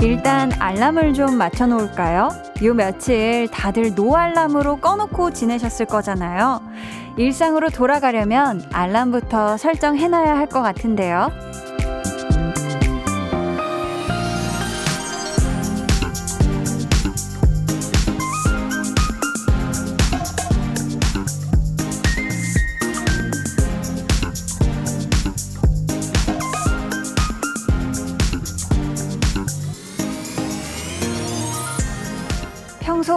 [0.00, 2.28] 일단 알람을 좀 맞춰놓을까요?
[2.62, 6.60] 요 며칠 다들 노알람으로 꺼놓고 지내셨을 거잖아요.
[7.16, 11.30] 일상으로 돌아가려면 알람부터 설정해놔야 할 것 같은데요.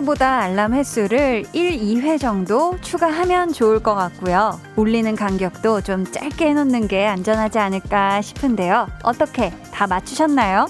[0.07, 4.59] 평소보다 알람 횟수를 1, 2회 정도 추가하면 좋을 것 같고요.
[4.77, 8.87] 울리는 간격도 좀 짧게 해놓는 게 안전하지 않을까 싶은데요.
[9.03, 10.67] 어떻게 다 맞추셨나요?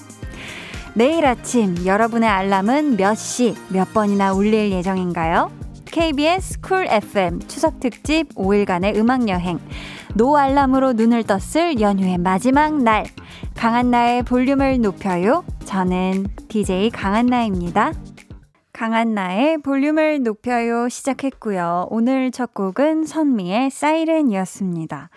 [0.96, 5.52] 내일 아침 여러분의 알람은 몇 시, 몇 번이나 울릴 예정인가요?
[5.86, 9.60] KBS Cool FM 추석 특집 5일간의 음악 여행.
[10.16, 13.06] no 알람으로 눈을 떴을 연휴의 마지막 날.
[13.56, 15.44] 강한나의 볼륨을 높여요.
[15.66, 17.94] 저는 DJ 강한나입니다.
[18.78, 21.88] 강한 나의 볼륨을 높여요 시작했고요.
[21.90, 25.10] 오늘 첫 곡은 선미의 사이렌이었습니다.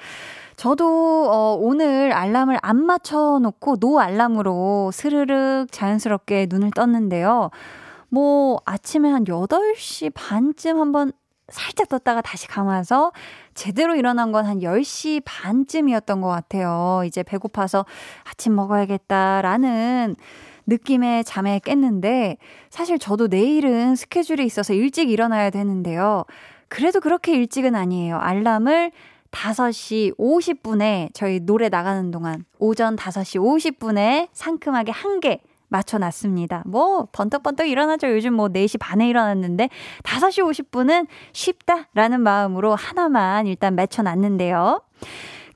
[0.56, 7.50] 저도 어, 오늘 알람을 안 맞춰놓고 노 알람으로 스르륵 자연스럽게 눈을 떴는데요.
[8.08, 11.12] 뭐 아침에 한 8시 반쯤 한번
[11.50, 13.12] 살짝 떴다가 다시 감아서
[13.54, 17.02] 제대로 일어난 건 한 10시 반쯤이었던 것 같아요.
[17.06, 17.84] 이제 배고파서
[18.24, 20.16] 아침 먹어야겠다라는
[20.66, 22.36] 느낌의 잠에 깼는데
[22.70, 26.24] 사실 저도 내일은 스케줄이 있어서 일찍 일어나야 되는데요.
[26.68, 28.16] 그래도 그렇게 일찍은 아니에요.
[28.18, 28.92] 알람을
[29.32, 35.40] 5시 50분에 저희 노래 나가는 동안 오전 5시 50분에 상큼하게 한 개
[35.70, 36.64] 맞춰놨습니다.
[36.66, 38.10] 뭐, 번떡번떡 일어나죠.
[38.12, 39.70] 요즘 뭐 4시 반에 일어났는데
[40.02, 44.82] 5시 50분은 쉽다라는 마음으로 하나만 일단 맞춰놨는데요.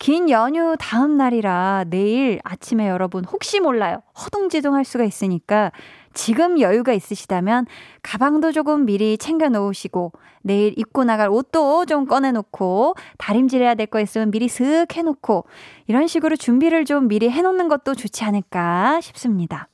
[0.00, 4.02] 긴 연휴 다음 날이라 내일 아침에 여러분 혹시 몰라요.
[4.20, 5.70] 허둥지둥 할 수가 있으니까
[6.12, 7.66] 지금 여유가 있으시다면
[8.02, 13.86] 가방도 조금 미리 챙겨 놓으시고 내일 입고 나갈 옷도 좀 꺼내 놓고 다림질 해야 될
[13.86, 15.44] 거 있으면 미리 슥 해놓고
[15.86, 19.68] 이런 식으로 준비를 좀 미리 해놓는 것도 좋지 않을까 싶습니다.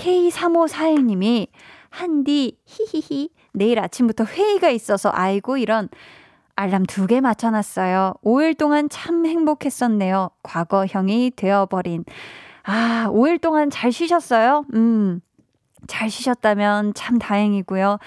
[0.00, 1.48] K3541님이
[1.90, 5.88] 한디 히히히 내일 아침부터 회의가 있어서 아이고 이런
[6.56, 8.14] 알람 두 개 맞춰놨어요.
[8.22, 10.30] 5일 동안 참 행복했었네요.
[10.42, 12.04] 과거형이 되어버린.
[12.64, 14.64] 아, 5일 동안 잘 쉬셨어요?
[14.74, 15.20] 음.
[15.86, 17.98] 잘 쉬셨다면 참 다행이고요.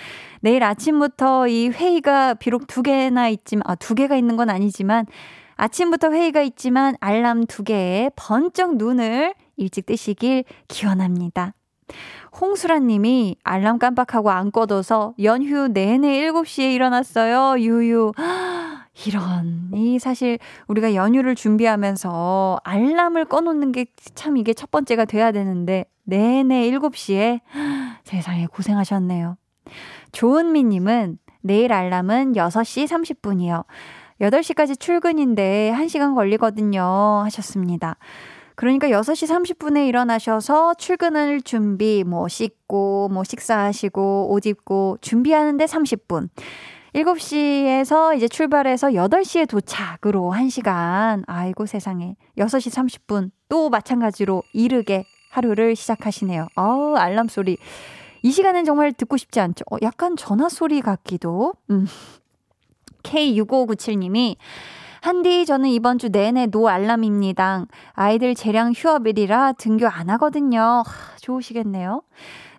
[0.42, 5.08] 내일 아침부터 이 회의가 비록 두 개나 있지만, 아, 두 개가 있는 건 아니지만,
[5.56, 11.56] 아침부터 회의가 있지만 알람 두 개에 번쩍 눈을 일찍 뜨시길 기원합니다.
[12.40, 17.60] 홍수란 님이 알람 깜빡하고 안 꺼둬서 연휴 내내 7시에 일어났어요.
[17.60, 18.12] 유유.
[19.08, 19.72] 이런.
[19.74, 23.86] 이 사실 우리가 연휴를 준비하면서 알람을 꺼놓는 게
[24.16, 27.42] 참 이게 첫 번째가 돼야 되는데 내내 7시에
[28.04, 29.38] 세상에 고생하셨네요.
[30.12, 33.66] 조은미 님은 내일 알람은 6시 30분이요.
[34.22, 37.22] 8시까지 출근인데 1시간 걸리거든요.
[37.26, 37.98] 하셨습니다.
[38.64, 46.30] 그러니까 6시 30분에 일어나셔서 출근을 준비, 뭐 씻고, 뭐 식사하시고, 옷 입고, 준비하는데 30분.
[46.96, 51.26] 7시에서 이제 출발해서 8시에 도착으로 1시간.
[51.28, 52.16] 아이고 세상에.
[52.38, 56.48] 6시 30분 또 마찬가지로 이르게 하루를 시작하시네요.
[56.56, 57.58] 어우, 알람 소리.
[58.22, 59.66] 이 시간은 정말 듣고 싶지 않죠?
[59.72, 61.52] 어, 약간 전화 소리 같기도.
[61.70, 61.86] 음.
[63.04, 64.38] K6597님이
[65.04, 67.66] 한디, 저는 이번 주 내내 노 알람입니다.
[67.92, 70.62] 아이들 재량 휴업일이라 등교 안 하거든요.
[70.86, 72.04] 하, 좋으시겠네요.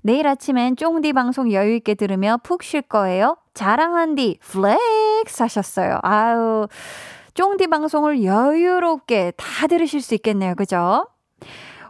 [0.02, 3.38] 내일 아침엔 쫑디 방송 여유있게 들으며 푹 쉴 거예요.
[3.54, 6.00] 자랑한 디, flex 하셨어요.
[6.02, 6.68] 아유,
[7.32, 10.54] 쫑디 방송을 여유롭게 다 들으실 수 있겠네요.
[10.54, 11.06] 그죠?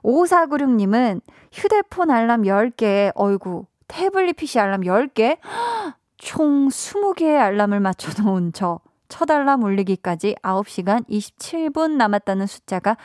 [0.04, 1.21] 5496님은
[1.51, 5.36] 휴대폰 알람 10개, 어이구, 태블릿 PC 알람 10개?
[6.16, 8.78] 총 20개의 알람을 맞춰놓은 저.
[9.15, 12.97] 첫 알람 울리기까지 9시간 27분 남았다는 숫자가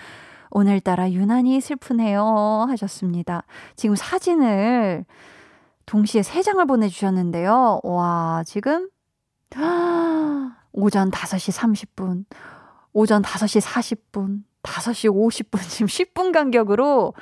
[0.49, 2.65] 오늘따라 유난히 슬프네요.
[2.67, 3.43] 하셨습니다.
[3.75, 5.05] 지금 사진을
[5.85, 7.81] 동시에 3장을 보내주셨는데요.
[7.83, 8.89] 와, 지금,
[10.71, 11.55] 오전 5시
[11.95, 12.25] 30분,
[12.91, 17.13] 오전 5시 40분, 5시 50분, 지금 10분 간격으로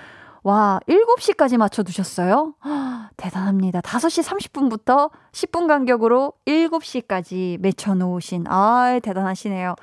[0.47, 2.53] 와, 7시까지 맞춰두셨어요?
[3.17, 3.81] 대단합니다.
[3.81, 9.75] 5시 30분부터 10분 간격으로 7시까지 맺혀놓으신, 아 대단하시네요.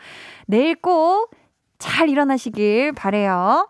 [0.47, 1.45] 내일 꼭
[1.85, 3.69] 잘 일어나시길 바래요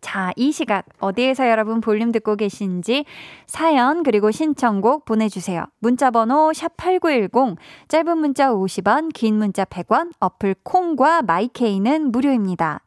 [0.00, 3.04] 자, 이 시각 어디에서 여러분 볼륨 듣고 계신지
[3.46, 5.66] 사연 그리고 신청곡 보내주세요.
[5.80, 7.56] 문자 번호 샵8910
[7.88, 12.80] 짧은 문자 50원 긴 문자 100원 어플 콩과 my K는 무료입니다.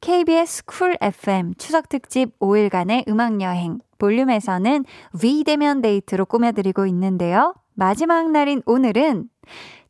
[0.00, 4.86] KBS Cool FM 추석 특집 5일간의 음악 여행 볼륨에서는
[5.22, 7.54] 비대면 데이트로 꾸며드리고 있는데요.
[7.74, 9.28] 마지막 날인 오늘은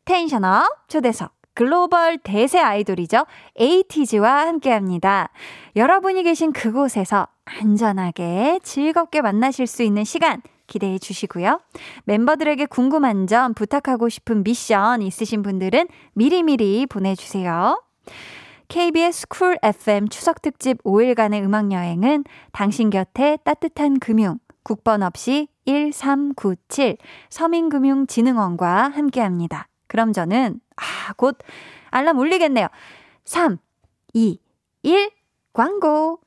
[0.04, 3.24] tension up 초대석 글로벌 대세 아이돌이죠.
[3.56, 5.28] ATEEZ와 함께 합니다.
[5.76, 11.60] 여러분이 계신 그곳에서 안전하게 즐겁게 만나실 수 있는 시간 기대해 주시고요.
[12.04, 17.80] 멤버들에게 궁금한 점, 부탁하고 싶은 미션 있으신 분들은 미리미리 보내주세요.
[18.70, 22.22] KBS Cool FM 추석 특집 5일간의 음악 여행은
[22.52, 26.96] 당신 곁에 따뜻한 금융, 국번 없이 1397
[27.30, 29.66] 서민금융진흥원과 함께 합니다.
[29.88, 31.36] 그럼 저는 아, 곧
[31.90, 32.68] 알람 울리겠네요.
[33.24, 33.58] 3,
[34.14, 34.38] 2,
[34.84, 35.10] 1,
[35.52, 36.20] 광고.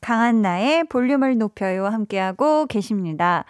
[0.00, 3.44] 강한 나의 볼륨을 높여요 함께하고 계십니다.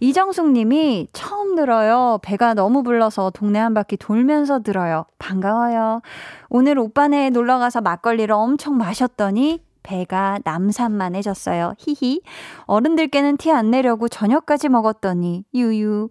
[0.00, 2.18] 이정숙 님이 처음 들어요.
[2.22, 5.04] 배가 너무 불러서 동네 한 바퀴 돌면서 들어요.
[5.18, 6.00] 반가워요.
[6.48, 11.74] 오늘 오빠네 놀러 가서 막걸리를 엄청 마셨더니 배가 남산만해졌어요.
[11.78, 12.20] 히히.
[12.66, 16.10] 어른들께는 티 안 내려고 저녁까지 먹었더니 유유.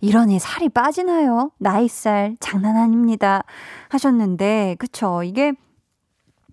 [0.00, 1.50] 이러니 살이 빠지나요?
[1.58, 3.42] 나이살 장난 아닙니다.
[3.88, 5.22] 하셨는데, 그쵸.
[5.24, 5.54] 이게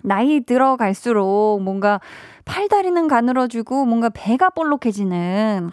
[0.02, 2.00] 나이 들어갈수록 뭔가
[2.46, 5.72] 팔다리는 가늘어지고 뭔가 배가 볼록해지는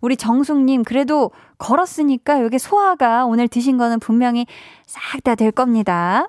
[0.00, 4.46] 우리 정숙님 그래도 걸었으니까 여기 소화가 오늘 드신 거는 분명히
[4.86, 6.28] 싹 다 될 겁니다.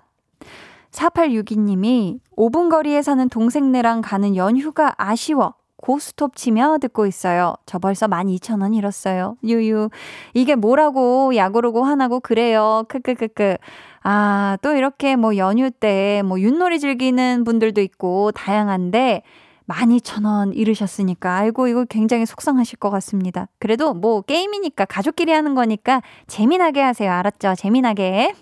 [0.92, 5.54] 4862님이 5분 거리에 사는 동생네랑 가는 연휴가 아쉬워.
[5.78, 7.54] 고스톱 치며 듣고 있어요.
[7.68, 9.38] 저 벌써 12,000원 잃었어요.
[9.44, 9.90] 유유.
[10.34, 12.86] 이게 뭐라고 야구르고 화나고 그래요.
[12.90, 13.58] 크크크크.
[14.04, 19.22] 아, 또 이렇게 뭐 연휴 때 뭐 윷놀이 즐기는 분들도 있고 다양한데
[19.70, 23.48] 12,000원 잃으셨으니까 아이고 이거 굉장히 속상하실 것 같습니다.
[23.60, 27.12] 그래도 뭐 게임이니까 가족끼리 하는 거니까 재미나게 하세요.
[27.12, 27.56] 알았죠?
[27.58, 28.34] 재미나게.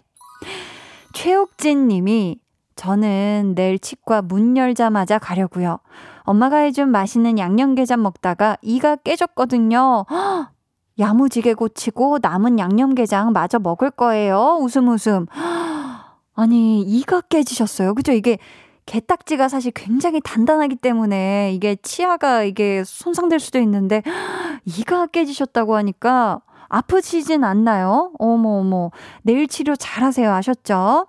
[1.14, 2.40] 최옥진 님이
[2.76, 5.80] 저는 내일 치과 문 열자마자 가려고요.
[6.24, 10.06] 엄마가 해준 맛있는 양념게장 먹다가 이가 깨졌거든요.
[10.10, 10.48] 허!
[10.98, 14.58] 야무지게 고치고 남은 양념게장 마저 먹을 거예요.
[14.62, 15.26] 웃음 웃음.
[16.36, 17.94] 아니, 이가 깨지셨어요.
[17.94, 18.14] 그죠?
[18.14, 18.38] 이게
[18.86, 24.04] 게딱지가 사실 굉장히 단단하기 때문에 이게 치아가 이게 손상될 수도 있는데
[24.66, 28.12] 이가 깨지셨다고 하니까 아프시진 않나요?
[28.20, 28.92] 어머 어머.
[29.24, 30.32] 내일 치료 잘하세요.
[30.32, 31.08] 아셨죠?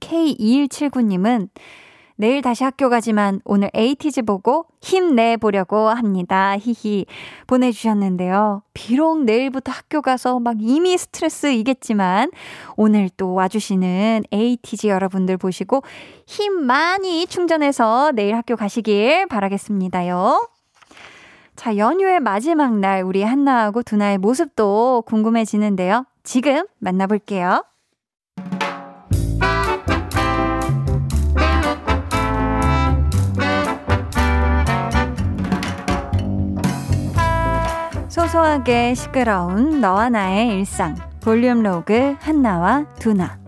[0.00, 1.48] K2179님은
[2.20, 6.54] 내일 다시 학교 가지만 오늘 에이티즈 보고 힘내보려고 합니다.
[6.58, 7.06] 히히.
[7.46, 8.62] 보내주셨는데요.
[8.74, 12.30] 비록 내일부터 학교 가서 막 이미 스트레스이겠지만
[12.76, 15.82] 오늘 또 와주시는 에이티즈 여러분들 보시고
[16.26, 20.46] 힘 많이 충전해서 내일 학교 가시길 바라겠습니다요.
[21.56, 26.04] 자, 연휴의 마지막 날 우리 한나하고 두나의 모습도 궁금해지는데요.
[26.22, 27.64] 지금 만나볼게요.
[38.30, 43.39] 소소하게 시끄러운 너와 나의 일상 볼륨 로그 한나와 두나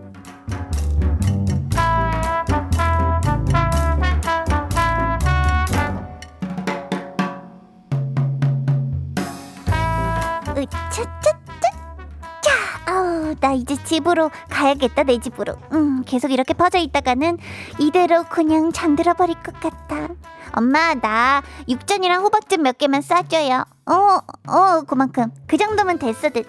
[13.39, 15.55] 나 이제 집으로 가야겠다 내 집으로.
[15.71, 17.37] 음 계속 이렇게 퍼져 있다가는
[17.79, 20.09] 이대로 그냥 잠들어 버릴 것 같아
[20.55, 23.63] 엄마 나 육전이랑 호박즙 몇 개만 싸줘요.
[23.85, 25.31] 어어 어, 그만큼.
[25.47, 26.43] 그 정도면 됐어 들.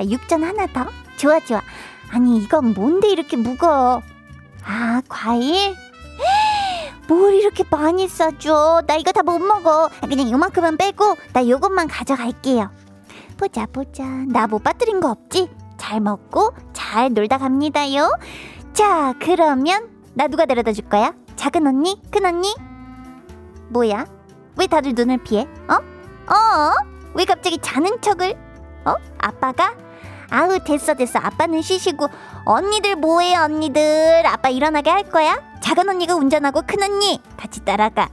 [0.00, 0.86] 육전 하나 더?
[1.16, 1.60] 좋아 좋아.
[2.10, 4.02] 아니 이건 뭔데 이렇게 무거워?
[4.64, 5.74] 아 과일?
[7.08, 8.82] 뭘 이렇게 많이 싸줘?
[8.86, 9.90] 나 이거 다 못 먹어.
[10.08, 12.70] 그냥 요만큼만 빼고 나 요것만 가져갈게요.
[13.36, 14.02] 보자 보자.
[14.28, 15.48] 나 못 빠뜨린 거 없지?
[15.86, 18.10] 잘 먹고 잘 놀다 갑니다요
[18.72, 21.14] 자 그러면 나 누가 데려다 줄 거야?
[21.36, 22.02] 작은 언니?
[22.10, 22.52] 큰 언니?
[23.68, 24.04] 뭐야?
[24.58, 25.46] 왜 다들 눈을 피해?
[25.68, 25.74] 어?
[25.74, 26.72] 어?
[27.14, 28.34] 왜 갑자기 자는 척을?
[28.84, 28.94] 어?
[29.18, 29.74] 아빠가?
[30.28, 32.08] 아우 됐어 됐어 아빠는 쉬시고
[32.44, 35.38] 언니들 뭐해 언니들 아빠 일어나게 할 거야?
[35.60, 38.08] 작은 언니가 운전하고 큰 언니 같이 따라가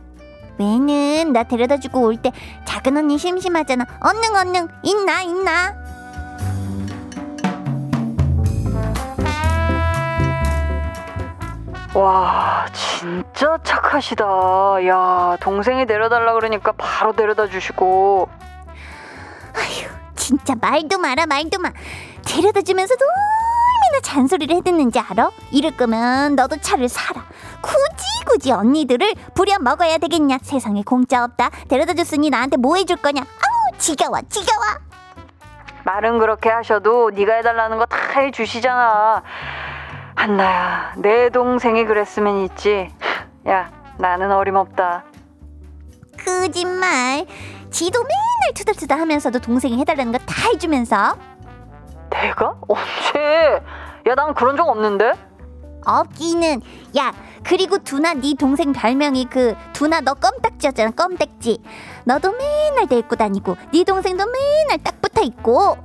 [0.60, 2.32] 왜는 나 데려다주고 올 때
[2.65, 5.83] 작은 언니 심심하잖아 얼른 얼른 있나 있나
[11.95, 14.25] 와, 진짜 착하시다.
[14.88, 18.27] 야, 동생이 데려달라 그러니까 바로 데려다 주시고.
[19.55, 21.71] 아휴, 진짜 말도 마라, 말도 마.
[22.25, 25.29] 데려다 주면서 얼마나 잔소리를 해듣는지 알아?
[25.51, 27.21] 이럴 거면 너도 차를 사라.
[27.62, 30.39] 굳이 굳이 언니들을 부려 먹어야 되겠냐?
[30.41, 31.51] 세상에 공짜 없다.
[31.69, 33.21] 데려다 줬으니 나한테 뭐 해줄 거냐?
[33.21, 34.63] 아우 지겨워 지겨워.
[35.83, 39.21] 말은 그렇게 하셔도 네가 해달라는 거 다 해주시잖아.
[40.15, 42.89] 한나야, 내 동생이 그랬으면 있지.
[43.48, 45.03] 야, 나는 어림없다.
[46.24, 47.25] 거짓말.
[47.70, 51.17] 지도 맨날 투덜투덜 하면서도 동생이 해달라는 거 다 해주면서.
[52.10, 52.55] 내가?
[52.67, 53.62] 언제?
[54.08, 55.13] 야, 난 그런 적 없는데?
[55.86, 56.62] 없기는.
[56.98, 57.12] 야,
[57.43, 60.91] 그리고 두나 네 동생 별명이 그 두나 너 껌딱지였잖아.
[60.91, 61.62] 껌딱지.
[62.05, 65.77] 너도 맨날 데리고 다니고 네 동생도 맨날 딱 붙어 있고.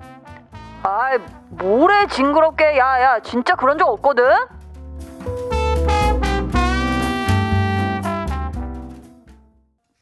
[0.82, 1.18] 아이,
[1.50, 2.78] 뭐래 징그럽게.
[2.78, 4.24] 야, 야, 진짜 그런 적 없거든?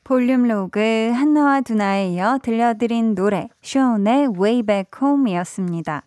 [0.04, 6.04] 볼륨 로그 한나와 두나에 이어 들려드린 노래 쇼온의 Way Back Home이었습니다.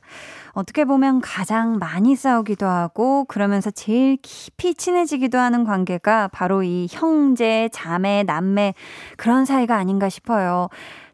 [0.54, 7.68] 어떻게 보면 가장 많이 싸우기도 하고 그러면서 제일 깊이 친해지기도 하는 관계가 바로 이 형제,
[7.74, 8.74] 자매, 남매
[9.18, 10.70] 그런 사이가 아닌가 싶어요.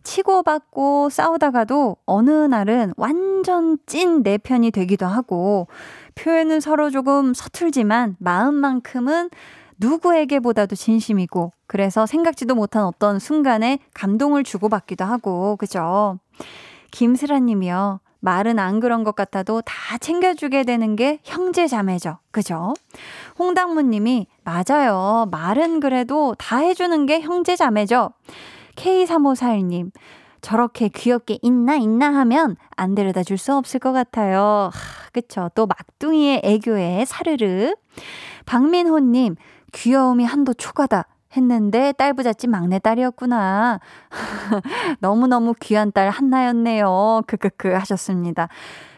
[0.06, 5.68] 치고받고 싸우다가도 어느 날은 완전 찐 내 편이 되기도 하고
[6.16, 9.30] 표현은 서로 조금 서툴지만 마음만큼은
[9.78, 16.18] 누구에게보다도 진심이고 그래서 생각지도 못한 어떤 순간에 감동을 주고받기도 하고 그죠?
[16.92, 18.00] 김슬아 님이요.
[18.22, 22.18] 말은 안 그런 것 같아도 다 챙겨주게 되는 게 형제 자매죠.
[22.32, 22.74] 그죠?
[23.38, 25.28] 홍당무 님이 맞아요.
[25.30, 28.12] 말은 그래도 다 해주는 게 형제 자매죠.
[28.76, 29.92] K3541님
[30.42, 34.70] 저렇게 귀엽게 있나 있나 하면 안 데려다 줄 수 없을 것 같아요.
[34.72, 35.50] 하, 그쵸.
[35.56, 37.74] 또 막둥이의 애교에 사르르.
[38.46, 39.36] 박민호님
[39.74, 41.06] 귀여움이 한도 초과다.
[41.36, 43.80] 했는데 딸 부잣집 막내딸이었구나.
[45.00, 47.24] 너무너무 귀한 딸 한나였네요.
[47.28, 48.48] 크크크 하셨습니다.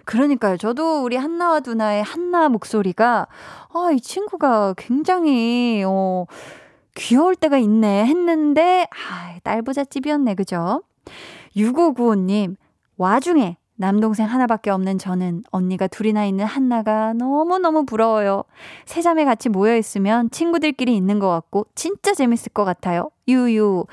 [0.06, 0.58] 그러니까요.
[0.58, 3.28] 저도 우리 한나와 두나의 한나 목소리가
[3.74, 6.26] 아, 이 친구가 굉장히 어
[6.98, 10.36] 귀여울 때가 있네 했는데 아, 딸 부잣집이었네.
[10.36, 10.84] 그죠?
[11.56, 12.56] 6595님.
[12.98, 18.44] 와중에 남동생 하나밖에 없는 저는 언니가 둘이나 있는 한나가 너무너무 부러워요.
[18.86, 23.12] 세 자매 같이 모여있으면 친구들끼리 있는 것 같고 진짜 재밌을 것 같아요.
[23.28, 23.86] 유유.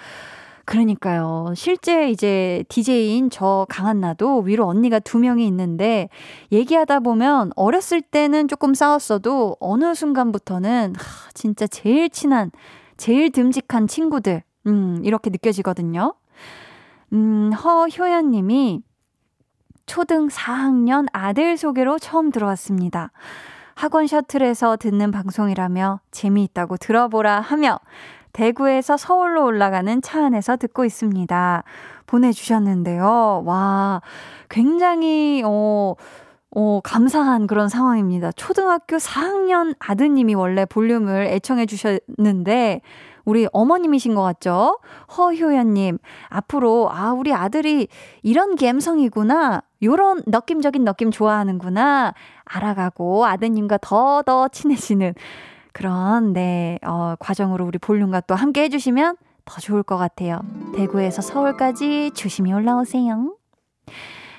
[0.65, 1.53] 그러니까요.
[1.55, 6.09] 실제 이제 DJ인 저 강한나도 위로 언니가 두 명이 있는데
[6.51, 12.51] 얘기하다 보면 어렸을 때는 조금 싸웠어도 어느 순간부터는 하, 진짜 제일 친한,
[12.97, 14.43] 제일 듬직한 친구들.
[14.67, 16.15] 음, 이렇게 느껴지거든요.
[17.13, 18.83] 음, 허효연 님이
[19.87, 23.11] 초등 4학년 아들 소개로 처음 들어왔습니다.
[23.75, 27.79] 학원 셔틀에서 듣는 방송이라며 재미있다고 들어보라 하며
[28.33, 31.63] 대구에서 서울로 올라가는 차 안에서 듣고 있습니다.
[32.07, 33.43] 보내주셨는데요.
[33.45, 34.03] 와,
[34.49, 35.95] 굉장히, 어,
[36.55, 38.33] 어, 감사한 그런 상황입니다.
[38.33, 42.81] 초등학교 4학년 아드님이 원래 볼륨을 애청해 주셨는데,
[43.25, 44.79] 우리 어머님이신 것 같죠?
[45.17, 47.89] 허효연님, 앞으로, 아, 우리 아들이
[48.23, 49.63] 이런 감성이구나.
[49.83, 52.15] 요런 느낌적인 느낌 좋아하는구나.
[52.45, 55.15] 알아가고 아드님과 더 더 친해지는
[55.73, 60.41] 그런, 네, 어, 과정으로 우리 볼륨과 또 함께 해주시면 더 좋을 것 같아요.
[60.77, 63.37] 대구에서 서울까지 조심히 올라오세요.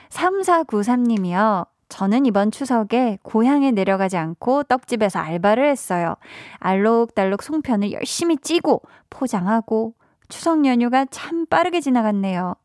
[0.10, 1.68] 3493님이요.
[1.90, 6.16] 저는 이번 추석에 고향에 내려가지 않고 떡집에서 알바를 했어요.
[6.60, 9.94] 알록달록 송편을 열심히 찌고 포장하고
[10.28, 12.56] 추석 연휴가 참 빠르게 지나갔네요.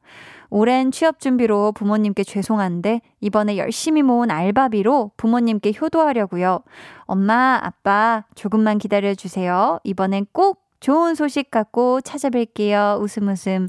[0.52, 6.60] 오랜 취업 준비로 부모님께 죄송한데 이번에 열심히 모은 알바비로 부모님께 효도하려고요.
[7.02, 9.78] 엄마, 아빠 조금만 기다려 주세요.
[9.84, 13.00] 이번엔 꼭 좋은 소식 갖고 찾아뵐게요.
[13.00, 13.68] 웃음 웃음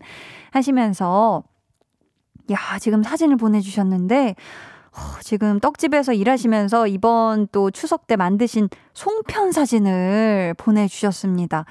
[0.52, 1.44] 하시면서
[2.52, 4.36] 야, 지금 사진을 보내 주셨는데 어,
[5.22, 11.66] 지금 떡집에서 일하시면서 이번 또 추석 때 만드신 송편 사진을 보내주셨습니다.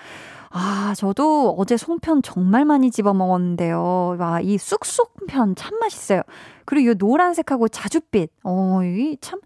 [0.52, 4.16] 아, 저도 어제 송편 정말 많이 집어 먹었는데요.
[4.18, 6.22] 와, 이 쑥쑥편 참 맛있어요.
[6.64, 8.30] 그리고 이 노란색하고 자줏빛.
[8.42, 9.40] 어, 이 참,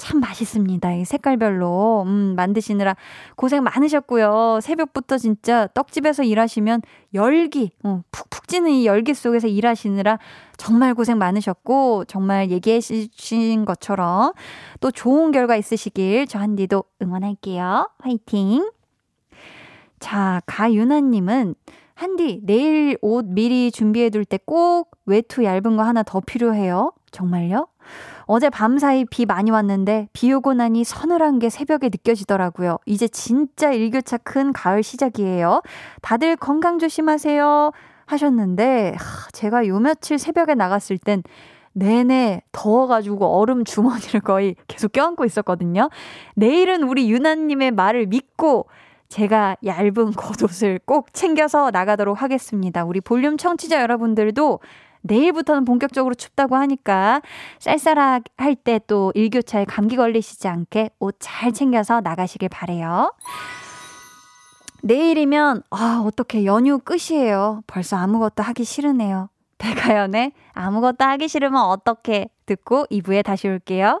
[0.00, 0.94] 참 맛있습니다.
[0.94, 2.04] 이 색깔별로.
[2.06, 2.96] 음, 만드시느라
[3.36, 4.60] 고생 많으셨고요.
[4.62, 6.80] 새벽부터 진짜 떡집에서 일하시면
[7.12, 10.18] 열기, 어, 푹푹 찌는 이 열기 속에서 일하시느라
[10.56, 14.32] 정말 고생 많으셨고, 정말 얘기해 주신 것처럼
[14.80, 17.90] 또 좋은 결과 있으시길 저 한디도 응원할게요.
[17.98, 18.70] 화이팅!
[19.98, 21.54] 자, 가윤아님은
[21.94, 26.92] 한디, 내일 옷 미리 준비해둘 때 꼭 외투 얇은 거 하나 더 필요해요.
[27.10, 27.66] 정말요?
[28.32, 32.78] 어제 밤사이 비 많이 왔는데 비 오고 나니 서늘한 게 새벽에 느껴지더라고요.
[32.86, 35.62] 이제 진짜 일교차 큰 가을 시작이에요.
[36.00, 37.72] 다들 건강 조심하세요.
[38.06, 38.94] 하셨는데,
[39.32, 41.24] 제가 요 며칠 새벽에 나갔을 땐
[41.72, 45.90] 내내 더워가지고 얼음 주머니를 거의 계속 껴안고 있었거든요.
[46.36, 48.66] 내일은 우리 유나님의 말을 믿고
[49.08, 52.84] 제가 얇은 겉옷을 꼭 챙겨서 나가도록 하겠습니다.
[52.84, 54.60] 우리 볼륨 청취자 여러분들도
[55.02, 57.22] 내일부터는 본격적으로 춥다고 하니까
[57.58, 58.22] 쌀쌀할
[58.64, 63.12] 때 또 일교차에 감기 걸리시지 않게 옷 잘 챙겨서 나가시길 바래요.
[64.82, 67.62] 내일이면 아 어떻게 연휴 끝이에요.
[67.66, 69.28] 벌써 아무것도 하기 싫으네요.
[69.58, 74.00] 백아연의 아무것도 하기 싫으면 어떻게 듣고 2부에 다시 올게요.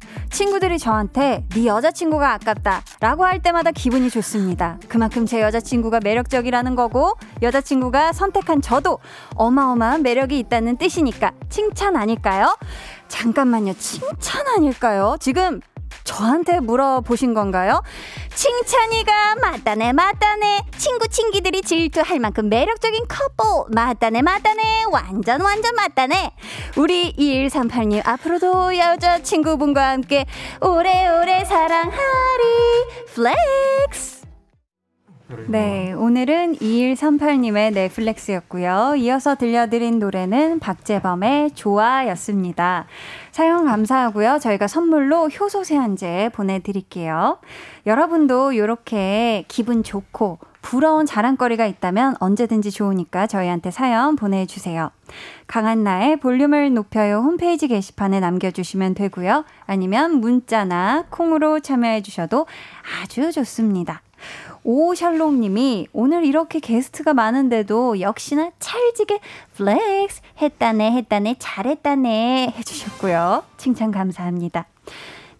[0.31, 4.77] 친구들이 저한테 네 여자친구가 아깝다 라고 할 때마다 기분이 좋습니다.
[4.87, 8.99] 그만큼 제 여자친구가 매력적이라는 거고 여자친구가 선택한 저도
[9.35, 12.57] 어마어마한 매력이 있다는 뜻이니까 칭찬 아닐까요?
[13.07, 13.73] 잠깐만요.
[13.73, 15.17] 칭찬 아닐까요?
[15.19, 15.59] 지금
[16.11, 17.81] 저한테 물어보신 건가요?
[18.35, 20.65] 칭찬이가 맞다네 맞다네.
[20.77, 23.73] 친구 친기들이 질투할 만큼 매력적인 커플.
[23.73, 24.85] 맞다네 맞다네.
[24.91, 26.33] 완전 완전 맞다네.
[26.75, 30.25] 우리 2138님 앞으로도 여자친구분과 함께
[30.61, 31.93] 오래오래 사랑하리.
[33.13, 34.20] flex
[35.47, 38.95] 네, 오늘은 2138님의 넷플렉스였고요.
[38.97, 42.85] 이어서 들려드린 노래는 박재범의 좋아였습니다.
[43.31, 44.39] 사연 감사하고요.
[44.39, 47.39] 저희가 선물로 효소 세안제 보내드릴게요.
[47.85, 54.91] 여러분도 이렇게 기분 좋고 부러운 자랑거리가 있다면 언제든지 좋으니까 저희한테 사연 보내주세요.
[55.47, 59.45] 강한나의 볼륨을 높여요 홈페이지 게시판에 남겨주시면 되고요.
[59.65, 62.45] 아니면 문자나 콩으로 참여해주셔도
[63.01, 64.01] 아주 좋습니다.
[64.63, 69.19] 오샬롬님이 오늘 이렇게 게스트가 많은데도 역시나 찰지게
[69.55, 73.43] flex 했다네 했다네 잘했다네 해주셨고요.
[73.57, 74.65] 칭찬 감사합니다.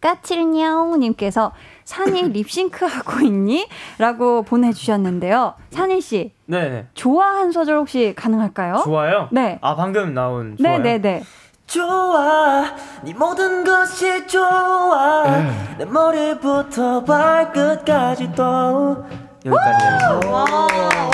[0.01, 1.51] 까칠냐옹님께서
[1.83, 3.67] 산이 립싱크 하고 있니?
[3.99, 5.53] 라고 보내주셨는데요.
[5.69, 6.31] 산이씨.
[6.47, 6.87] 네.
[6.95, 8.81] 좋아 한 소절 혹시 가능할까요?
[8.83, 9.29] 좋아요?
[9.31, 9.59] 네.
[9.61, 10.79] 아, 방금 나온 좋아요?
[10.79, 11.23] 네네네.
[11.71, 12.65] 좋아
[13.01, 15.77] 네 모든 것이 좋아 에.
[15.77, 19.05] 내 머리부터 발끝까지 또.
[19.47, 20.67] 와,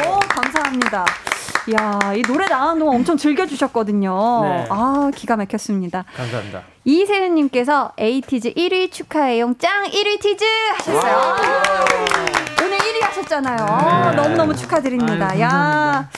[0.07, 1.05] 오, 감사합니다.
[1.67, 4.41] 이야, 이 노래 나오는 동안 엄청 즐겨주셨거든요.
[4.43, 4.67] 네.
[4.69, 6.05] 아, 기가 막혔습니다.
[6.15, 6.61] 감사합니다.
[6.85, 9.53] 이세윤님께서 에이티즈 1위 축하해요.
[9.59, 10.43] 짱 1위 티즈
[10.77, 11.35] 하셨어요.
[12.63, 14.09] 오늘 1위 하셨잖아요.
[14.09, 14.15] 네.
[14.15, 15.29] 너무너무 축하드립니다.
[15.31, 16.09] 아유, 야.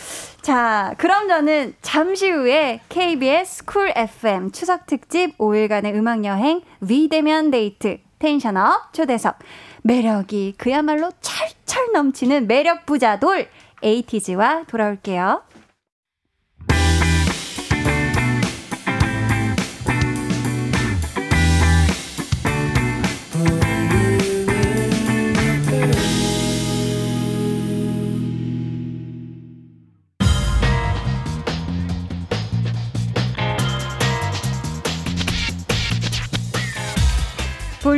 [0.49, 7.99] 자, 그럼 저는 잠시 후에 KBS 쿨 FM 추석 특집 5일간의 음악 여행 위대면 데이트
[8.17, 9.37] tension up 초대석
[9.83, 13.47] 매력이 그야말로 철철 넘치는 매력 부자 돌
[13.83, 15.43] 에이티즈와 돌아올게요.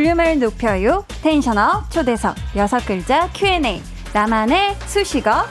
[0.02, 1.06] 볼륨을 높여요.
[1.22, 3.82] 텐션업 초대석 여섯 글자 Q&A
[4.14, 5.44] 나만의 수식어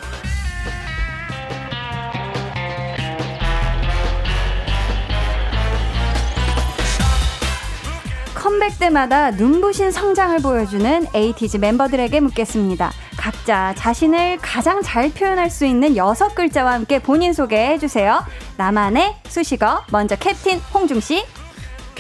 [8.35, 12.91] 컴백 때마다 눈부신 성장을 보여주는 에이티즈 멤버들에게 묻겠습니다.
[13.17, 18.25] 각자 자신을 가장 잘 표현할 수 있는 여섯 글자와 함께 본인 소개해 주세요.
[18.57, 21.25] 나만의 수식어 먼저 캡틴 홍중 씨.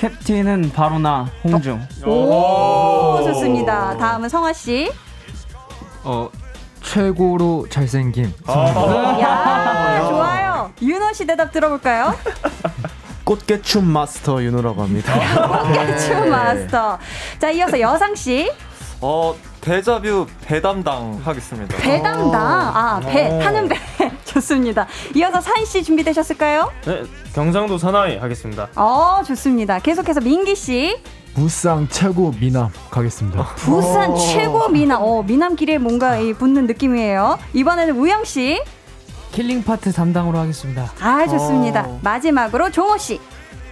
[0.00, 1.78] 캡틴은 바로 나 홍중.
[2.06, 3.94] 오, 좋습니다.
[3.98, 4.90] 다음은 성화 씨.
[6.02, 6.30] 어
[6.82, 8.32] 최고로 잘생김.
[8.48, 10.72] 야, 좋아요.
[10.80, 12.14] 윤호 씨 대답 들어볼까요?
[13.24, 15.12] 꽃게춤 마스터 윤호라고 합니다.
[15.74, 16.98] 꽃게춤 마스터.
[17.38, 18.50] 자, 이어서 여상 씨.
[19.02, 21.76] 어, 데자뷰 배 담당 하겠습니다.
[21.76, 22.42] 배 담당.
[22.42, 23.76] 아, 배, 타는 배.
[24.34, 24.86] 좋습니다.
[25.14, 26.70] 이어서 산 씨 준비되셨을까요?
[26.86, 27.02] 네,
[27.34, 28.68] 경상도 사나이 하겠습니다.
[28.76, 29.78] 어, 좋습니다.
[29.80, 30.96] 계속해서 민기 씨.
[31.34, 33.44] 무쌍 최고 미남 가겠습니다.
[33.56, 35.00] 부산 최고 미남.
[35.02, 37.38] 어, 미남끼리에 뭔가 이 붙는 느낌이에요.
[37.54, 38.60] 이번에는 우영 씨.
[39.32, 40.90] killing part 담당으로 하겠습니다.
[41.00, 41.84] 아, 좋습니다.
[41.86, 42.00] 어.
[42.02, 43.20] 마지막으로 종호 씨.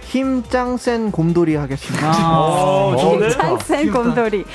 [0.03, 2.11] 힘짱 센 곰돌이 하겠습니다.
[2.39, 4.45] 어, 저는 짱 센 곰돌이.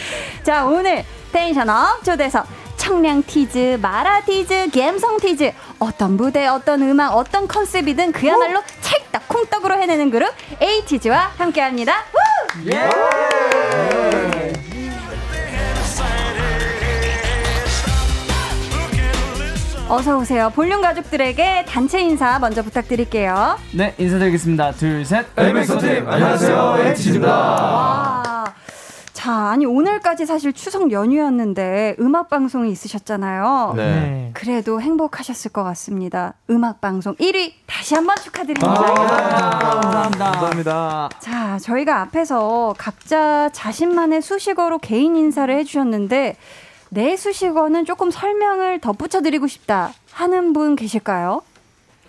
[0.42, 2.46] 자, 오늘 tension up 초대석.
[2.84, 5.52] 청량 티즈, 마라 티즈, 갬성 티즈.
[5.78, 12.04] 어떤 무대, 어떤 음악, 어떤 컨셉이든 그야말로 찰떡 콩떡으로 해내는 그룹 에이티즈와 함께합니다.
[12.12, 12.24] 우!
[19.88, 20.52] 어서 오세요.
[20.54, 23.58] 볼륨 가족들에게 단체 인사 먼저 부탁드릴게요.
[23.72, 24.72] 네, 인사드리겠습니다.
[24.72, 25.24] 둘, 셋.
[25.38, 27.32] Eight makes one team, 안녕하세요, 에이티즈입니다.
[27.34, 28.44] 와.
[29.24, 33.72] 자, 아니 오늘까지 사실 추석 연휴였는데 음악 방송이 있으셨잖아요.
[33.74, 34.30] 네.
[34.34, 36.34] 그래도 행복하셨을 것 같습니다.
[36.50, 38.74] 음악 방송 1위 다시 한번 축하드립니다.
[38.74, 40.30] 감사합니다.
[40.30, 41.08] 감사합니다.
[41.20, 46.36] 자, 저희가 앞에서 각자 자신만의 수식어로 개인 인사를 해주셨는데
[46.90, 51.40] 내 수식어는 조금 설명을 덧붙여 드리고 싶다 하는 분 계실까요?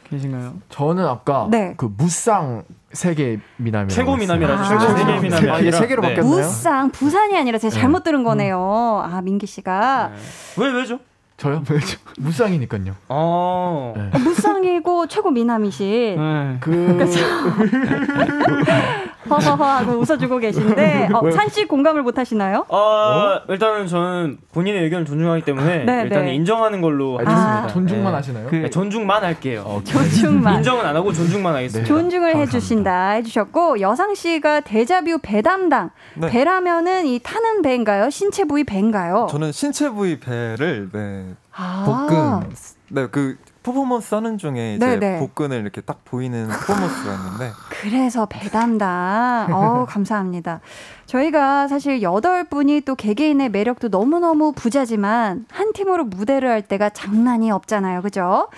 [0.10, 0.54] 계신가요?
[0.70, 1.74] 저는 아까 네.
[1.78, 4.64] 그 무쌍 세계 미남이라고 최고 미남이라 아.
[4.64, 6.10] 최고 세계 미남이 아, 이게 아니라 세 개로 네.
[6.10, 6.36] 바뀌었나요?
[6.36, 9.04] 무쌍 부산이 아니라 제가 잘못 들은 거네요.
[9.04, 10.12] 아 민기 씨가
[10.58, 11.00] 왜 왜죠?
[11.38, 11.64] 저요?
[11.70, 11.98] 왜죠?
[12.18, 12.96] 무쌍이니까요.
[13.10, 13.94] 어.
[13.98, 14.10] 네.
[14.14, 16.58] 어, 무쌍이고 최고 미남이신 네.
[16.62, 17.06] 그
[19.30, 22.66] 허허허 하고 웃어주고 계신데 어, 산씨 공감을 못 하시나요?
[22.70, 26.36] 어, 일단은 저는 본인의 의견을 존중하기 때문에 네, 일단 네.
[26.36, 27.68] 인정하는 걸로 아, 하겠습니다.
[27.68, 28.16] 존중만 네.
[28.18, 28.48] 하시나요?
[28.50, 29.82] 그- 네, 존중만 할게요.
[29.86, 30.56] 존중만.
[30.58, 31.88] 인정은 안 하고 존중만 하겠습니다.
[31.88, 32.40] 존중을 감사합니다.
[32.58, 36.30] 해주신다 해주셨고 여상 씨가 데자뷰 배 담당 네.
[36.30, 38.10] 배라면은 이 타는 배인가요?
[38.10, 39.28] 신체 부위 배인가요?
[39.30, 42.50] 저는 신체 부위 배를 네, 아, 복근
[42.90, 45.18] 네그 퍼포먼스 하는 중에 이제 네네.
[45.18, 47.52] 복근을 이렇게 딱 보이는 퍼포먼스가 있는데
[47.82, 49.48] 그래서 배 담당.
[49.52, 50.62] 어 감사합니다.
[51.08, 57.50] 저희가 사실 여덟 분이 또 개개인의 매력도 너무너무 부자지만 한 팀으로 무대를 할 때가 장난이
[57.50, 58.04] 없잖아요.
[58.04, 58.50] 그죠?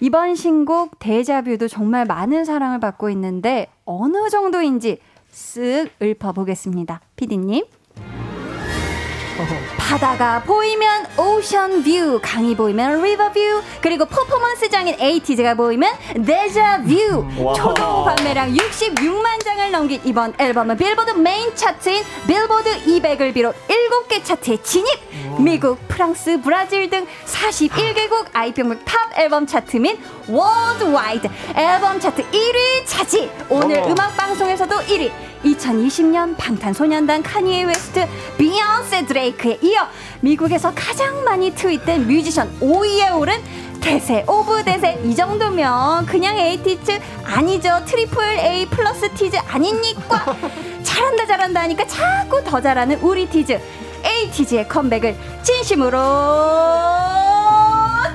[0.00, 4.98] 이번 신곡 Deja Vu도 정말 많은 사랑을 받고 있는데 어느 정도인지
[5.32, 7.00] 쓱 읊어보겠습니다.
[7.16, 7.64] 피디님.
[9.90, 13.40] 바다가 보이면 ocean view, 강이 보이면 river view,
[13.80, 15.92] 그리고 퍼포먼스장인 에이티즈가 보이면
[16.24, 17.26] Deja Vu.
[17.56, 24.58] 초동 판매량 66만 장을 넘긴 이번 앨범은 빌보드 메인 차트인 빌보드 200을 비롯 7개 차트에
[24.62, 24.96] 진입.
[25.40, 29.98] 미국, 프랑스, 브라질 등 41개국 iTunes top 앨범 차트 및
[30.28, 33.28] worldwide 앨범 차트 1위 차지.
[33.48, 35.10] 오늘 음악 방송에서도 1위.
[35.44, 38.06] 2020년 방탄소년단 카니에 웨스트,
[38.38, 39.86] 비욘세 드레이크에 이어
[40.20, 43.34] 미국에서 가장 많이 트윗된 뮤지션 5위에 오른
[43.80, 45.00] 대세 of 대세.
[45.04, 47.82] 이 정도면 그냥 에이티즈 아니죠.
[47.86, 50.36] triple A plus 티즈 아닙니까.
[50.84, 53.58] 잘한다 잘한다 하니까 자꾸 더 잘하는 우리 티즈.
[54.04, 55.98] 에이티즈의 컴백을 진심으로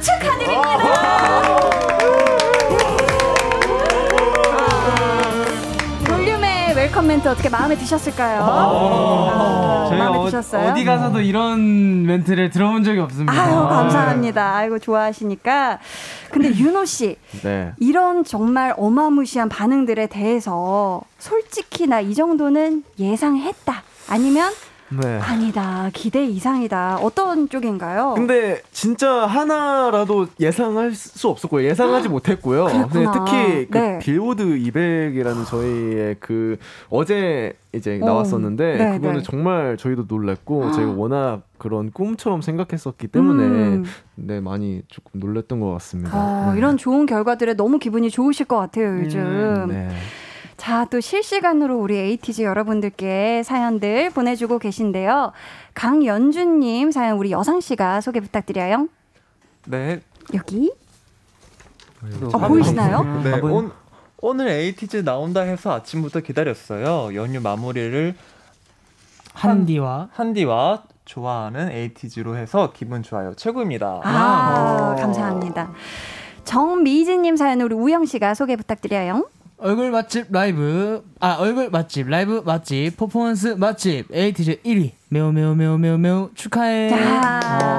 [0.01, 1.74] 축하드립니다
[6.95, 8.41] 볼륨의 welcome 멘트 어떻게 마음에 드셨을까요?
[8.41, 10.71] 아, 저희 마음에 어, 드셨어요?
[10.71, 13.33] 어디 가서도 이런 멘트를 들어본 적이 없습니다.
[13.33, 14.55] 아유 감사합니다.
[14.55, 15.79] 아이고 좋아하시니까.
[16.31, 17.73] 근데 윤호 씨 네.
[17.79, 23.83] 이런 정말 어마무시한 반응들에 대해서 솔직히 나 이 정도는 예상했다.
[24.09, 24.51] 아니면
[24.89, 25.19] 네.
[25.19, 26.97] 아니다 기대 이상이다.
[27.01, 28.13] 어떤 쪽인가요?
[28.15, 31.65] 근데 진짜 하나라도 예상할 수 없었고요.
[31.67, 32.65] 예상하지 못했고요.
[32.65, 33.25] 근데 그랬구나.
[33.25, 33.99] 특히 그 네.
[33.99, 36.57] 빌보드 200이라는 저희의 그
[36.89, 39.23] 어제 이제 어, 나왔었는데 네, 그거는 네.
[39.23, 43.85] 정말 저희도 놀랐고 저희가 워낙 그런 꿈처럼 생각했었기 때문에 음.
[44.15, 46.15] 네 많이 조금 놀랐던 것 같습니다.
[46.15, 46.57] 어, 네.
[46.59, 49.19] 이런 좋은 결과들에 너무 기분이 좋으실 것 같아요 요즘.
[49.19, 49.89] 음, 네.
[50.57, 55.33] 자, 또 실시간으로 우리 에이티즈 여러분들께 사연들 보내주고 계신데요.
[55.73, 58.87] 강연주님 사연 우리 여상씨가 소개 부탁드려요.
[59.65, 60.01] 네,
[60.33, 60.71] 여기.
[62.33, 63.21] 어, 보이시나요?
[63.23, 63.33] 네?
[63.39, 63.71] 온,
[64.21, 67.15] 오늘 에이티즈 나온다 해서 아침부터 기다렸어요.
[67.15, 68.15] 연휴 마무리를
[69.33, 73.33] 한디와 한디와 좋아하는 에이티즈로 해서 기분 좋아요.
[73.35, 74.01] 최고입니다.
[74.03, 75.71] 아, 감사합니다.
[76.45, 79.27] 정미진님 사연 우리 우영 씨가 소개 부탁드려요.
[79.57, 85.77] 얼굴 맛집 라이브 아 얼굴 맛집 라이브 맛집 퍼포먼스 맛집 에이티즈 1위 매우 매우 매우
[85.77, 86.89] 매우 매우 축하해.
[86.89, 87.77] 자,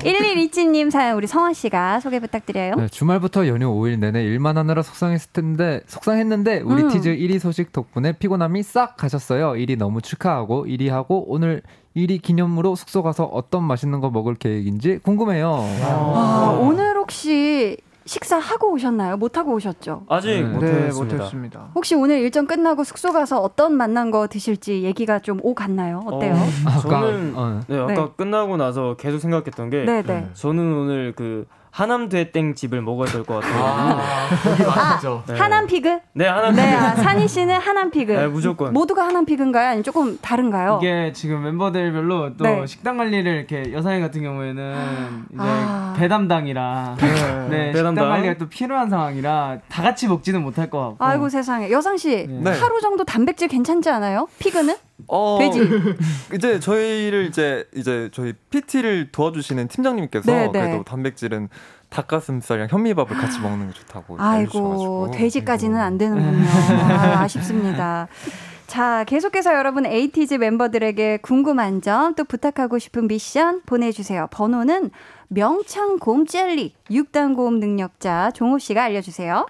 [0.00, 2.74] 1127님 사연 우리 성화씨가 소개 부탁드려요.
[2.74, 6.88] 네, 주말부터 연휴 5일 내내 일만 하느라 속상했을 텐데 속상했는데 우리 음.
[6.88, 9.52] 티즈 1위 소식 덕분에 피곤함이 싹 가셨어요.
[9.52, 11.62] 1위 너무 축하하고 1위 하고 오늘
[11.96, 15.64] 1위 기념으로 숙소 가서 어떤 맛있는 거 먹을 계획인지 궁금해요.
[15.82, 19.16] 아, 오늘 혹시 식사하고 오셨나요?
[19.16, 20.04] 못 하고 오셨죠?
[20.08, 20.42] 아직 네.
[20.42, 21.16] 못했습니다.
[21.16, 21.70] 못했습니다.
[21.74, 26.02] 혹시 오늘 일정 끝나고 숙소 가서 어떤 만난 거 드실지 얘기가 좀 오갔나요?
[26.06, 26.34] 어때요?
[26.34, 27.60] 어, 아까 저는 어.
[27.66, 28.08] 네, 아까 네.
[28.16, 30.28] 끝나고 나서 계속 생각했던 게 네, 네.
[30.34, 33.98] 저는 오늘 그 하남 돼땡 집을 먹어야 될 것 같아요.
[34.66, 35.22] 맛있죠.
[35.28, 35.34] 네.
[35.38, 35.98] 하남 피그?
[36.14, 36.78] 네, 하남 네, 돼땡.
[36.78, 38.12] 아, 산희 씨는 하남 피그.
[38.12, 38.72] 네, 무조건.
[38.72, 39.66] 모두가 하남 피그인가요?
[39.68, 40.78] 아니면 조금 다른가요?
[40.80, 42.66] 이게 지금 멤버들별로 또 네.
[42.66, 44.74] 식당 관리를 이렇게 여사님 같은 경우에는
[45.32, 45.94] 이제 아.
[45.98, 48.08] 배 담당이라 네, 배 식당 담당.
[48.08, 51.70] 관리가 또 필요한 상황이라 다 같이 먹지는 못할 것 같고 아이고 세상에.
[51.70, 52.50] 여상 씨, 네.
[52.58, 54.28] 하루 정도 단백질 괜찮지 않아요?
[54.38, 54.76] 피그는?
[55.08, 55.60] 어, 돼지.
[56.34, 60.60] 이제 저희를 이제 이제 저희 PT를 도와주시는 팀장님께서 네, 네.
[60.60, 61.50] 그래도 단백질은
[61.96, 65.10] 닭가슴살이랑 현미밥을 같이 먹는 게 좋다고 아이고.
[65.14, 66.46] 돼지까지는 안 되는군요.
[66.92, 68.08] 아, 아쉽습니다.
[68.66, 74.26] 자, 계속해서 여러분 에이티즈 멤버들에게 궁금한 점 또 부탁하고 싶은 미션 보내주세요.
[74.30, 74.90] 번호는
[75.28, 79.46] 명창곰 젤리 6단 고음 능력자 종호 씨가 알려주세요.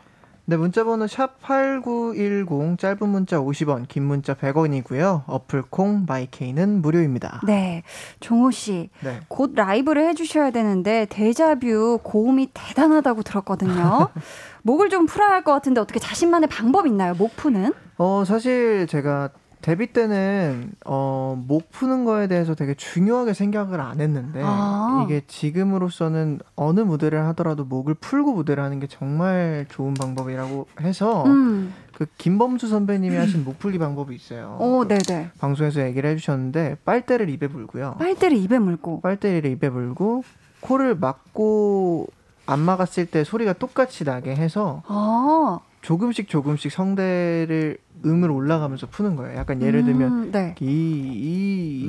[0.48, 5.24] 네, 문자번호 샵 8910 짧은 문자 50원, 긴 문자 100원이고요.
[5.26, 7.40] 어플 콩 마이케이는 무료입니다.
[7.44, 7.82] 네,
[8.20, 8.90] 종호 씨.
[9.02, 9.18] 네.
[9.26, 14.08] 곧 라이브를 해주셔야 되는데 Deja Vu 고음이 대단하다고 들었거든요.
[14.62, 17.14] 목을 좀 풀어야 할 것 같은데 어떻게 자신만의 방법 있나요?
[17.14, 17.72] 목 푸는?
[17.98, 19.30] 어, 사실 제가
[19.66, 25.02] 데뷔 때는 어, 목 푸는 거에 대해서 되게 중요하게 생각을 안 했는데 아.
[25.04, 31.74] 이게 지금으로서는 어느 무대를 하더라도 목을 풀고 무대를 하는 게 정말 좋은 방법이라고 해서 음,
[31.92, 34.56] 그 김범수 선배님이 하신 목 풀기 방법이 있어요.
[34.60, 35.30] 오, 네네.
[35.40, 37.96] 방송에서 얘기를 해주셨는데 빨대를 입에 물고요.
[37.98, 39.00] 빨대를 입에 물고.
[39.00, 40.22] 빨대를 입에 물고
[40.60, 42.06] 코를 막고
[42.46, 49.38] 안 막았을 때 소리가 똑같이 나게 해서 아, 조금씩 조금씩 성대를 음을 올라가면서 푸는 거예요.
[49.38, 50.56] 약간 예를 들면 음, 네.
[50.58, 51.86] 이, 이,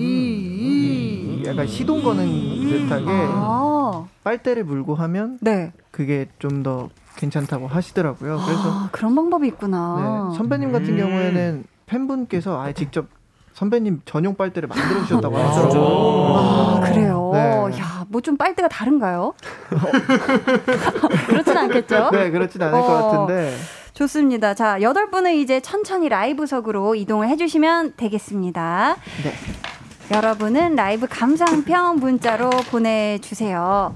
[0.00, 5.72] 이, 이, 약간 시동 거는 듯하게 아, 빨대를 물고 하면 네.
[5.92, 8.40] 그게 좀 더 괜찮다고 하시더라고요.
[8.44, 10.28] 그래서 아, 그런 방법이 있구나.
[10.32, 13.06] 네, 선배님 같은 경우에는 팬분께서 아예 직접
[13.54, 16.36] 선배님 전용 빨대를 만들어 주셨다고 하더라고요.
[16.36, 17.30] 아, 그래요.
[17.34, 17.78] 네.
[17.78, 19.34] 야, 뭐 좀 빨대가 다른가요?
[21.28, 22.10] 그렇진 않겠죠?
[22.12, 23.10] 네, 그렇진 않을 것 어.
[23.26, 23.54] 같은데.
[23.94, 24.54] 좋습니다.
[24.54, 28.96] 자, 여덟 분은 이제 천천히 라이브석으로 이동을 해 주시면 되겠습니다.
[29.24, 30.14] 네.
[30.16, 33.92] 여러분은 라이브 감상평 문자로 보내 주세요.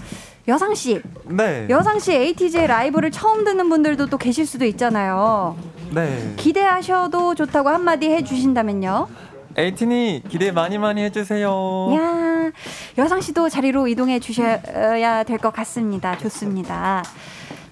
[0.46, 1.66] 여상 씨, 네.
[1.70, 5.56] 여상 씨 에이티즈의 라이브를 처음 듣는 분들도 또 계실 수도 있잖아요.
[5.94, 6.34] 네.
[6.36, 9.08] 기대하셔도 좋다고 한마디 해주신다면요.
[9.56, 11.48] 에이틴이 기대 많이 많이 해주세요.
[11.94, 12.50] 야,
[12.98, 16.16] 여상 씨도 자리로 이동해 주셔야 될 것 같습니다.
[16.18, 17.02] 좋습니다.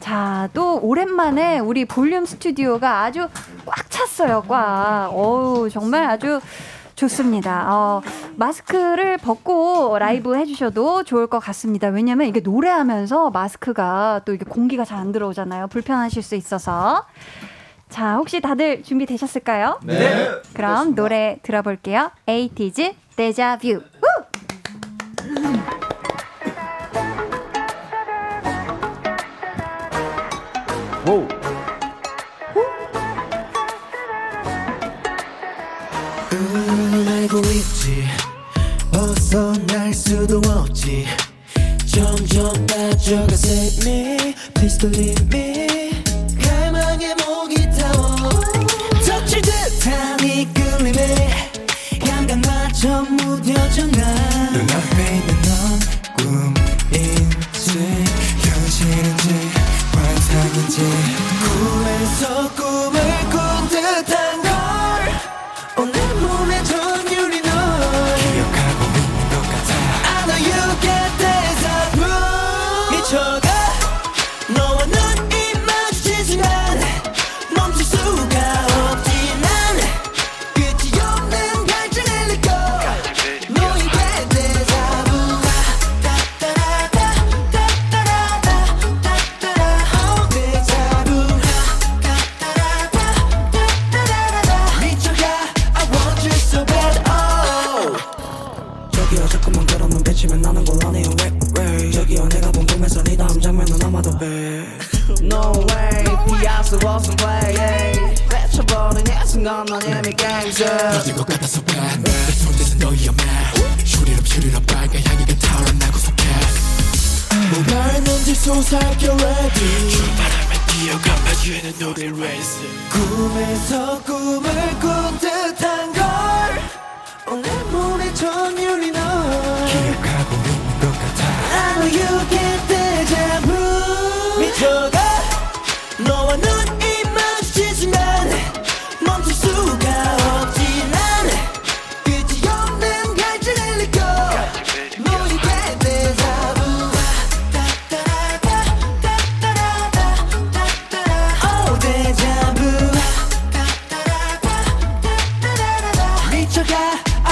[0.01, 3.29] 자, 또 오랜만에 우리 볼륨 스튜디오가 아주
[3.67, 5.11] 꽉 찼어요, 꽉.
[5.13, 6.41] 어우, 정말 아주
[6.95, 7.67] 좋습니다.
[7.75, 8.03] 어,
[8.37, 11.89] 마스크를 벗고 라이브 해주셔도 좋을 것 같습니다.
[11.89, 15.67] 왜냐면 이게 노래하면서 마스크가 또 이게 공기가 잘 안 들어오잖아요.
[15.69, 17.05] 불편하실 수 있어서.
[17.93, 19.79] 자, 혹시 다들 준비되셨을까요?
[19.85, 20.31] 네.
[20.55, 22.11] 그럼 노래 들어볼게요.
[22.27, 23.83] 에이티즈 데자뷰.
[31.07, 31.11] 우!
[31.11, 31.29] 오.
[36.33, 38.05] 음, 알고 있지
[38.91, 41.05] 벗어날 수도 없지
[41.85, 45.82] 점점 빠져가 save me please believe me
[52.83, 55.02] 감각마저 무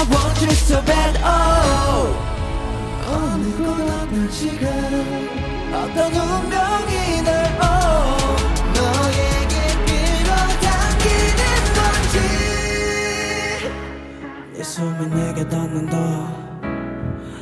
[0.01, 2.09] I want you so bad oh.
[3.05, 4.65] 어느 곳 어떤 시간
[5.71, 7.29] 어떤 운명이 날
[7.61, 8.35] oh
[8.73, 11.41] 너에게 끌어당기는
[11.77, 12.17] 건지.
[14.55, 15.95] 내 숨이 내게 닿는다.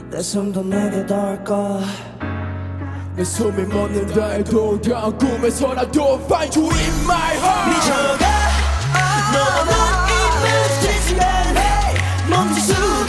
[0.10, 1.80] 내 숨도 내게 닿을까?
[3.16, 7.70] 내 숨이 멎는다 해도 다음 꿈에서라도 find you in my heart.
[7.70, 8.30] 미쳐가.
[9.30, 9.89] 스트레스만
[12.30, 13.09] 멈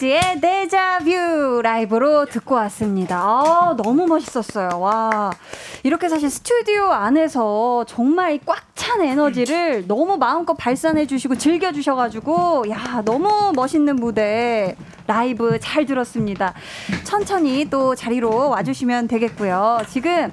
[0.00, 3.18] 에이티즈의 Deja Vu 라이브로 듣고 왔습니다.
[3.18, 4.80] 아, 너무 멋있었어요.
[4.80, 5.30] 와.
[5.82, 12.64] 이렇게 사실 스튜디오 안에서 정말 꽉 찬 에너지를 너무 마음껏 발산해 주시고 즐겨 주셔 가지고,
[12.70, 14.74] 야, 너무 멋있는 무대
[15.06, 16.54] 라이브 잘 들었습니다.
[17.04, 19.80] 천천히 또 자리로 와 주시면 되겠고요.
[19.90, 20.32] 지금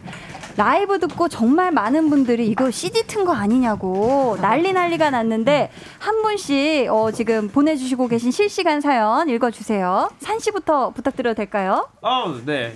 [0.58, 6.90] 라이브 듣고 정말 많은 분들이 이거 CD 튼 거 아니냐고 난리 난리가 났는데 한 분씩
[6.92, 10.10] 어, 지금 보내주시고 계신 실시간 사연 읽어주세요.
[10.20, 11.88] 산 씨부터 부탁드려도 될까요?
[12.02, 12.76] 아우 네.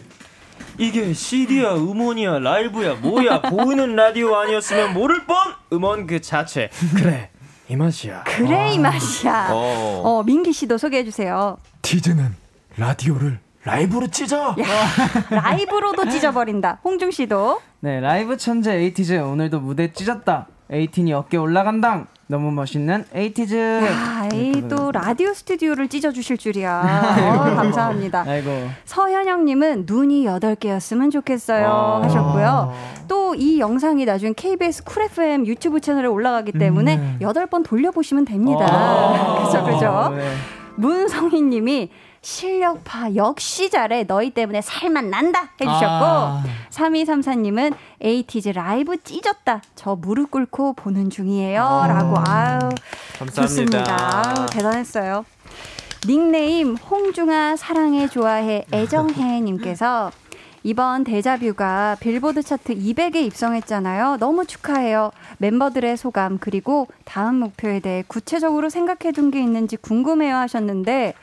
[0.78, 5.36] 이게 CD야 음원이야 라이브야 뭐야 보이는 라디오 아니었으면 모를 뻔
[5.74, 7.30] 음원 그 자체 그래
[7.68, 9.50] 이 맛이야 그래 이 맛이야.
[9.52, 10.02] 어.
[10.06, 11.58] 어 민기 씨도 소개해 주세요.
[11.82, 12.36] 티즈는
[12.78, 14.56] 라디오를 라이브로 찢어.
[15.30, 16.80] 라이브로도 찢어버린다.
[16.84, 20.48] 홍중 씨도 네, 라이브 천재 에이티즈 오늘도 무대 찢었다.
[20.72, 22.08] 에이티니 어깨 올라간당.
[22.28, 23.56] 너무 멋있는 에이티즈.
[23.86, 26.80] 야, 에이 또 라디오 스튜디오를 찢어주실 줄이야.
[27.52, 28.24] 어, 감사합니다.
[28.26, 28.70] 아이고.
[28.86, 32.02] 서현영님은 눈이 8개였으면 좋겠어요 아.
[32.04, 32.74] 하셨고요.
[33.08, 37.18] 또 이 영상이 나중에 KBS 쿨 FM 유튜브 채널에 올라가기 때문에 음.
[37.22, 38.66] 여덟 번 돌려보시면 됩니다.
[38.70, 39.44] 아.
[39.46, 40.14] 그죠, 그죠.
[40.16, 40.34] 네.
[40.76, 41.90] 문성희 님이
[42.22, 44.04] 실력파 역시 잘해.
[44.04, 46.44] 너희 때문에 살만 난다 해주셨고 아.
[46.70, 49.62] 3234님은 에이티즈 라이브 찢었다.
[49.76, 51.62] 저 무릎 꿇고 보는 중이에요.
[51.88, 52.18] 라고.
[52.28, 52.60] 아유
[53.18, 53.42] 감사합니다.
[53.42, 54.28] 좋습니다.
[54.28, 55.26] 아유, 대단했어요.
[56.08, 60.12] 닉네임 홍중아 사랑해 좋아해 애정해 님께서
[60.64, 64.18] 이번 데자뷰가 빌보드 차트 200에 입성했잖아요.
[64.20, 65.12] 너무 축하해요.
[65.40, 71.14] 멤버들의 소감 그리고 다음 목표에 대해 구체적으로 생각해 둔 게 있는지 궁금해요 하셨는데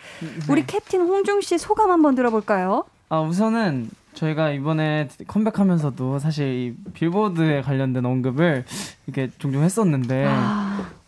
[0.49, 2.85] 우리 캡틴 홍중 씨 소감 한번 들어볼까요?
[3.11, 8.65] 아, 우선은 저희가 이번에 컴백하면서도 사실 이 빌보드에 관련된 언급을
[9.07, 10.27] 이렇게 종종 했었는데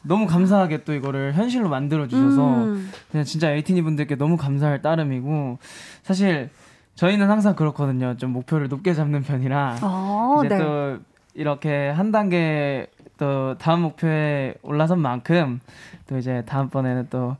[0.03, 2.91] 너무 감사하게 또 이거를 현실로 만들어 주셔서 음.
[3.11, 5.59] 그냥 진짜 에이티니 분들께 너무 감사할 따름이고
[6.03, 6.51] 사실
[7.01, 8.15] 저희는 항상 그렇거든요.
[8.19, 10.63] 좀 목표를 높게 잡는 편이라 어, 이제 네.
[10.63, 10.99] 또
[11.33, 15.61] 이렇게 한 단계 또 다음 목표에 올라선 만큼
[16.07, 17.39] 또 이제 다음번에는 또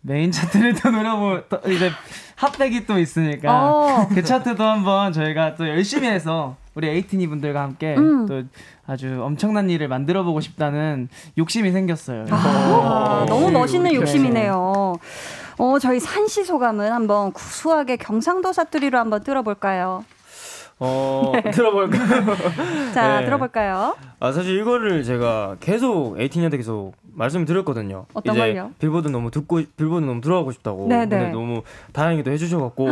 [0.00, 1.90] 메인 차트를 또 노려보 또 이제
[2.36, 4.08] 핫백이 또 있으니까 어.
[4.08, 8.24] 그 차트도 한번 저희가 또 열심히 해서 우리 에이티니 분들과 함께 음.
[8.26, 8.44] 또
[8.86, 12.24] 아주 엄청난 일을 만들어 보고 싶다는 욕심이 생겼어요.
[12.30, 14.00] 아, 너무 멋있는 그렇게.
[14.00, 14.94] 욕심이네요.
[15.58, 20.04] 어, 저희 산시 소감은 한번 구수하게 경상도 사투리로 한번 들어볼까요?
[20.78, 22.36] 어 들어볼까요?
[22.92, 23.24] 자, 네.
[23.26, 23.94] 들어볼까요?
[24.18, 28.06] 아 사실 이거를 제가 계속 에이틴한테 계속 말씀드렸거든요.
[28.14, 28.70] 어떤 이제 걸요?
[28.80, 30.88] 빌보드 너무 듣고 빌보드 너무 들어가고 싶다고.
[30.88, 31.06] 네네.
[31.06, 31.62] 근데 너무
[31.92, 32.88] 다행히도 해주셔갖고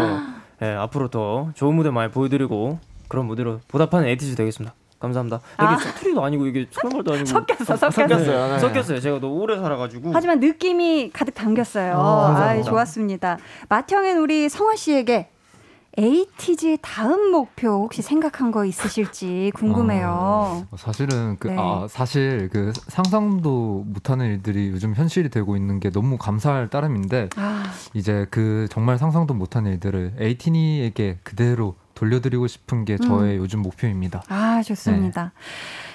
[0.62, 4.72] 예, 앞으로 더 좋은 무대 많이 보여드리고 그런 무대로 보답하는 에이티즈 되겠습니다.
[5.00, 5.40] 감사합니다.
[5.54, 5.76] 이게 아.
[5.76, 7.90] 사투리도 아니고 이게 설말도 아니고 섞였어, 섞였어.
[7.90, 8.48] 섞였어요.
[8.52, 8.58] 네.
[8.58, 9.00] 섞였어요.
[9.00, 10.10] 제가 너무 오래 살아가지고.
[10.12, 11.94] 하지만 느낌이 가득 담겼어요.
[11.94, 12.70] 아, 아, 감사합니다.
[12.70, 13.38] 좋았습니다.
[13.68, 15.30] 맏형인 우리 성화 씨에게
[15.98, 20.08] 에이티즈의 다음 목표 혹시 생각한 거 있으실지 궁금해요.
[20.70, 21.56] 어, 사실은 그 네.
[21.58, 27.64] 아, 사실 그 상상도 못하는 일들이 요즘 현실이 되고 있는 게 너무 감사할 따름인데 아,
[27.94, 33.42] 이제 그 정말 상상도 못한 일들을 에이티니에게 그대로 돌려드리고 싶은 게 저의 음.
[33.42, 34.22] 요즘 목표입니다.
[34.28, 35.32] 아, 좋습니다.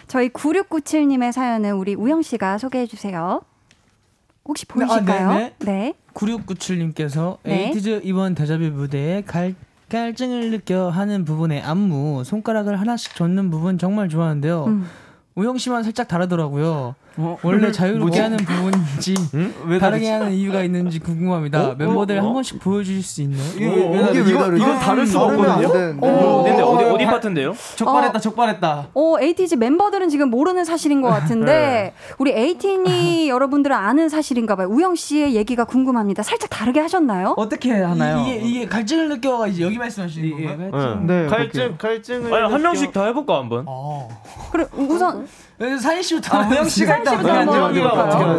[0.07, 3.41] 저희 9697님의 사연은 우리 우영 씨가 소개해 주세요.
[4.45, 5.33] 혹시 보이실까요?
[5.33, 5.65] 네, 네.
[5.65, 5.93] 네.
[6.13, 7.65] 9697님께서 네.
[7.65, 9.55] 에이티즈 이번 데자뷰 무대에 갈
[9.89, 14.65] 갈증을 느껴 하는 부분의 안무 손가락을 하나씩 젓는 부분 정말 좋아하는데요.
[14.65, 14.87] 음.
[15.33, 16.93] 우영 씨만 살짝 다르더라고요.
[17.17, 17.37] 어?
[17.43, 18.19] 원래 자유롭게 뭐지?
[18.19, 19.15] 하는 부분인지
[19.67, 20.05] 왜 다르게 다르지?
[20.09, 21.69] 하는 이유가 있는지 궁금합니다.
[21.69, 21.75] 어?
[21.77, 22.23] 멤버들 어?
[22.25, 23.41] 한 번씩 보여주실 수 있나요?
[23.55, 24.31] 이게 왜- 왜 다르지?
[24.31, 25.67] 이건- 이건 다를 수가 안 없거든요.
[26.01, 27.53] 어, 근데 어디 어, 어디 어, 파트인데요?
[27.77, 28.87] 적발했다, 적발했다.
[28.93, 31.93] 어, 에이티즈 멤버들은 지금 모르는 사실인 것 같은데 네.
[32.17, 34.67] 우리 에이틴이 여러분들은 아는 사실인가 봐요.
[34.69, 36.21] 우영 씨의 얘기가 궁금합니다.
[36.23, 37.33] 살짝 다르게 하셨나요?
[37.37, 38.19] 어떻게 하나요?
[38.21, 41.01] 이 게 이게 갈증을 느껴가 이제 여기 말씀하시는 건가요?
[41.05, 43.65] 네, 갈증 갈증을 아니 한 명씩 다 해볼까 한번?
[44.51, 45.27] 그래 우선
[45.79, 47.25] 사인 씨부터 아, 우영 씨가 일단?
[47.25, 47.81] 하는지.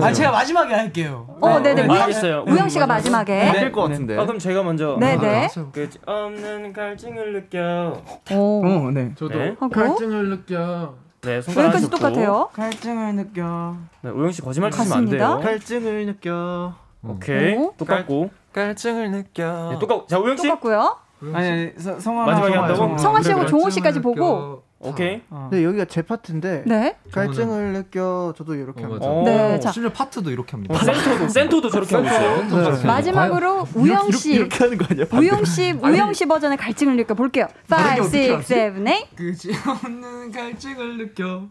[0.05, 1.27] 아 제가 마지막에 할게요.
[1.41, 1.87] 어, 네 네.
[1.87, 2.45] 우영- 알겠어요.
[2.47, 3.53] 우영 씨가 마지막에.
[3.53, 3.71] 네.
[3.71, 4.19] 것 같은데.
[4.19, 4.97] 아 그럼 제가 먼저.
[5.01, 5.49] 네네.
[5.73, 8.03] 끝이 없는 갈증을 느껴.
[8.33, 8.67] 오.
[8.67, 9.13] 어, 네.
[9.17, 9.69] 저도 하고.
[9.71, 10.95] 갈증을 느껴.
[11.23, 11.91] 네, 손가락 여기까지.
[11.91, 12.49] 똑같아요.
[12.53, 13.75] 갈증을 느껴.
[14.03, 15.05] 네, 오영 씨 거짓말 치시면 안.
[15.07, 15.41] 돼요.
[15.43, 16.75] 갈증을 느껴.
[17.03, 17.55] 오케이.
[17.57, 17.73] 오.
[17.79, 18.31] 똑같고.
[18.53, 19.71] 갈증을 느껴.
[19.73, 20.07] 네, 똑같고.
[20.07, 20.43] 자, 오영 씨.
[20.45, 20.97] 똑같고요.
[21.33, 22.99] 아니, 성화 마지막에 한다고?
[22.99, 24.63] 성화 씨하고 종호 씨까지 보고.
[24.79, 25.23] 오케이.
[25.51, 26.97] 네, 여기가 제 파트인데 네.
[27.11, 29.07] 갈증을 느껴 저도 이렇게 합니다.
[29.07, 29.23] 어.
[29.25, 29.73] 네, 자.
[29.73, 30.79] 심지어 파트도 이렇게 합니다.
[30.79, 32.77] 센터도 센터도 저렇게 하고 있어요.
[32.77, 32.87] 네.
[32.87, 34.35] 마지막으로 우영 씨.
[34.35, 35.07] 이렇게 하는 거 아니야?
[35.13, 37.47] 우영 씨, 우영 씨 버전의 갈증을 느껴 볼게요.
[37.71, 38.11] 5, 6,
[38.45, 39.07] 7, 8.
[39.17, 41.49] 그지 없는 갈증을 느껴.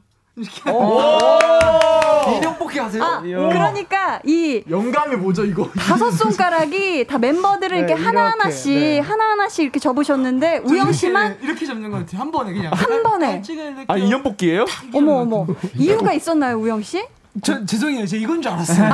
[2.37, 3.03] 인형 뽑기 하세요?
[3.03, 5.69] 아, 그러니까 이 영감이 뭐죠 이거?
[5.77, 8.99] 다섯 손가락이 다 멤버들을 이렇게 네, 하나하나씩 이렇게, 네.
[8.99, 12.19] 하나 하나씩 이렇게 접으셨는데 우영 씨만 이렇게 잡는 것 같아요.
[12.21, 13.41] 한 번에 그냥 한 번에.
[13.87, 14.65] 아 인형 뽑기예요?
[14.93, 17.05] 어머 어머 이유가 있었나요 우영 씨?
[17.43, 18.05] 저 죄송해요.
[18.05, 18.89] 제가 이건 줄 알았어요.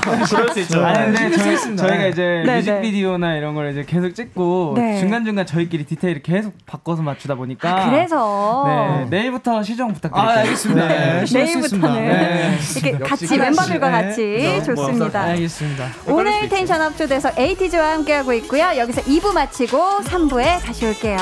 [0.30, 0.84] 그럴 수 있죠.
[0.84, 1.76] 아니 근데 저희.
[1.76, 4.98] 저희가 이제 네, 뮤직비디오나 이런 걸 이제 계속 찍고 네.
[5.00, 10.30] 중간중간 저희끼리 디테일을 계속 바꿔서 맞추다 보니까 아, 그래서 네, 내일부터 시정 부탁드릴게요.
[10.30, 10.88] 아, 알겠습니다.
[10.88, 11.18] 네.
[11.18, 12.58] 열심히 내일부터는 네.
[12.76, 14.06] 이렇게 같이 멤버들과 네.
[14.06, 15.20] 같이 좋습니다.
[15.22, 15.88] 알겠습니다.
[16.06, 18.72] 오늘 텐션 업조돼서 에이티즈와 함께하고 있고요.
[18.78, 21.18] 여기서 2부 마치고 3부에 다시 올게요.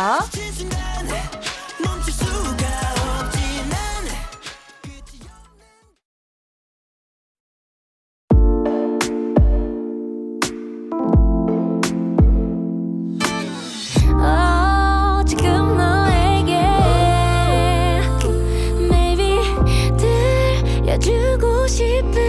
[21.74, 22.21] 들려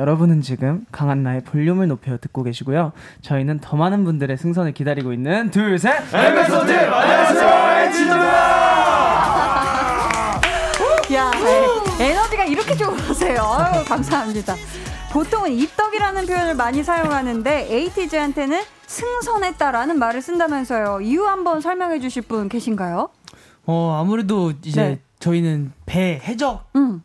[0.00, 2.92] 여러분은 지금 강한나의 볼륨을 높여 듣고 계시고요.
[3.20, 5.92] 저희는 더 많은 분들의 승선을 기다리고 있는 둘, 셋.
[11.12, 11.30] 야,
[12.00, 13.42] 에, 에너지가 이렇게 좋으세요.
[13.42, 14.54] 아유, 감사합니다.
[15.12, 21.02] 보통은 입덕이라는 표현을 많이 사용하는데 에이티즈한테는 승선했다라는 말을 쓴다면서요.
[21.02, 23.10] 이유 한번 설명해 주실 분 계신가요?
[23.66, 25.00] 어 아무래도 이제 네.
[25.18, 27.02] 저희는 배 해적이고 음.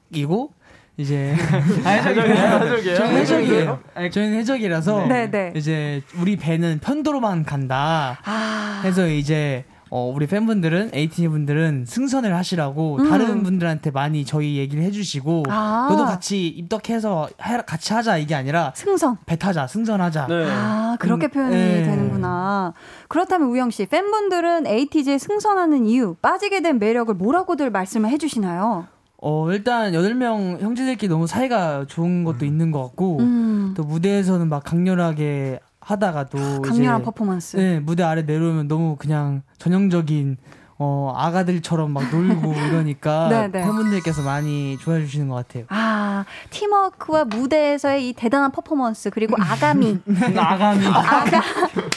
[0.98, 1.36] 이제
[1.84, 2.96] 아, 해적이에요.
[2.96, 3.80] 저희는 해적이에요.
[4.12, 5.54] 저희는 해적이라서 네, 네.
[5.56, 8.18] 이제 우리 배는 편도로만 간다.
[8.24, 13.10] 아, 해서 이제 어, 우리 팬분들은 에이티 분들은 승선을 하시라고 음.
[13.10, 15.88] 다른 분들한테 많이 저희 얘기를 해주시고 아.
[15.90, 19.18] 너도 같이 입덕해서 해- 같이 하자 이게 아니라 승선.
[19.26, 20.28] 배 타자 승선하자.
[20.28, 20.48] 네.
[20.50, 21.84] 아, 그렇게 음, 표현이 네.
[21.84, 22.74] 되는구나.
[23.10, 28.88] 그렇다면 우영 씨, 팬분들은 에이티즈에 승선하는 이유, 빠지게 된 매력을 뭐라고들 말씀을 해주시나요?
[29.28, 34.48] 어 일단 여덟 명 형제들끼리 너무 사이가 좋은 것도 있는 것 같고 음, 또 무대에서는
[34.48, 37.58] 막 강렬하게 하다가도 강렬한 이제 퍼포먼스.
[37.58, 40.38] 네, 무대 아래 내려오면 너무 그냥 전형적인
[40.78, 43.62] 어, 아가들처럼 막 놀고 이러니까 네, 네.
[43.64, 45.66] 팬분들께서 많이 좋아해 주시는 것 같아요.
[45.70, 50.00] 아, 팀워크와 무대에서의 이 대단한 퍼포먼스, 그리고 아가미.
[50.38, 50.86] 아감이.
[50.88, 51.24] 아가,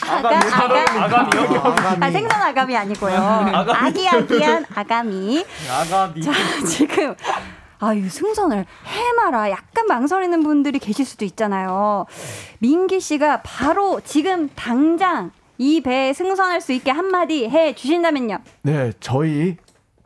[0.07, 1.03] 아가, 아가.
[1.03, 1.75] 아가미요?
[1.99, 3.15] 아, 생선 아가미 아니고요.
[3.15, 5.45] 아기아기한 아가미.
[5.69, 6.21] 아가미.
[6.21, 6.31] 자,
[6.65, 7.15] 지금.
[7.81, 9.49] 아유, 승선을 해마라.
[9.51, 12.05] 약간 망설이는 분들이 계실 수도 있잖아요.
[12.59, 18.39] 민기 씨가 바로 지금 당장 이 배에 승선할 수 있게 한마디 해 주신다면요.
[18.63, 19.57] 네, 저희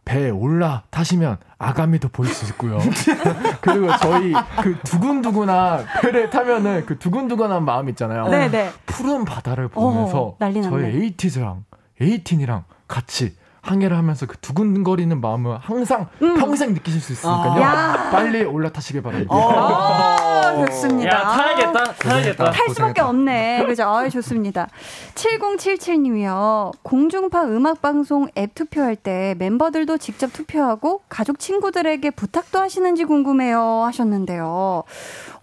[0.03, 2.79] 배에 올라 타시면 아가미도 볼 수 있고요.
[3.61, 8.27] 그리고 저희 그 두근두근한 배를 타면은 그 두근두근한 마음 있잖아요.
[8.27, 8.71] 네네.
[8.87, 10.63] 푸른 바다를 보면서 났네.
[10.63, 11.63] 저희 에이티즈랑
[12.01, 17.53] 에이틴이랑 같이 항해를 하면서 그 두근거리는 마음을 항상 평생 느끼실 수 있으니까요.
[17.53, 17.61] 음.
[17.61, 18.09] 야.
[18.11, 19.33] 빨리 올라타시길 바랍니다.
[19.33, 20.17] 아,
[20.53, 21.09] 아, 좋습니다.
[21.09, 21.83] 야, 타야겠다.
[21.93, 22.51] 타야겠다.
[22.51, 23.63] 탈 수밖에 없네.
[23.65, 23.83] 그죠?
[23.85, 24.67] 아, 좋습니다.
[25.15, 26.73] 7077님이요.
[26.83, 33.83] 공중파 음악 방송 앱 투표할 때 멤버들도 직접 투표하고 가족 친구들에게 부탁도 하시는지 궁금해요.
[33.85, 34.83] 하셨는데요.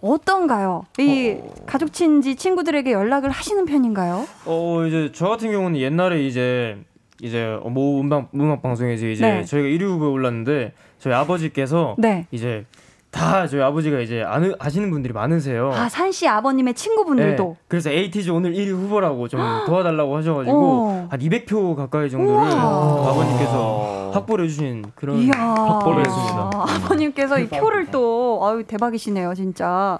[0.01, 0.85] 어떤가요?
[0.99, 4.27] 이 가족 친지 친구들에게 연락을 하시는 편인가요?
[4.45, 6.77] 어 이제 저 같은 경우는 옛날에 이제
[7.21, 9.45] 이제 모 음악 음악 방송에서 이제 네.
[9.45, 12.25] 저희가 1위 후보에 올랐는데 저희 아버지께서 네.
[12.31, 12.65] 이제
[13.11, 15.71] 다 저희 아버지가 이제 아는 아시는 분들이 많으세요.
[15.73, 17.43] 아, 산씨 아버님의 친구분들도.
[17.43, 21.07] 네, 그래서 에이티즈 오늘 1위 후보라고 좀 도와달라고 하셔가지고 어.
[21.11, 23.09] 한 200표 가까이 정도를 우와.
[23.09, 25.33] 아버님께서 확보를 해주신 그런 이야.
[25.33, 26.49] 확보를 했습니다.
[26.53, 29.99] 아버님께서 이 표를 또, 아유, 대박이시네요, 진짜.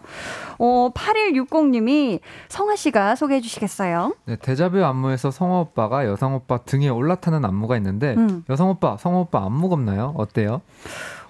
[0.58, 4.14] 어, 8160님이 성아 씨가 소개해 주시겠어요?
[4.26, 8.44] 네, 데자뷰 안무에서 성호 오빠가 여성 오빠 등에 올라타는 안무가 있는데 음.
[8.50, 10.14] 여성 오빠, 성호 오빠 안무 겁나요?
[10.18, 10.62] 어때요?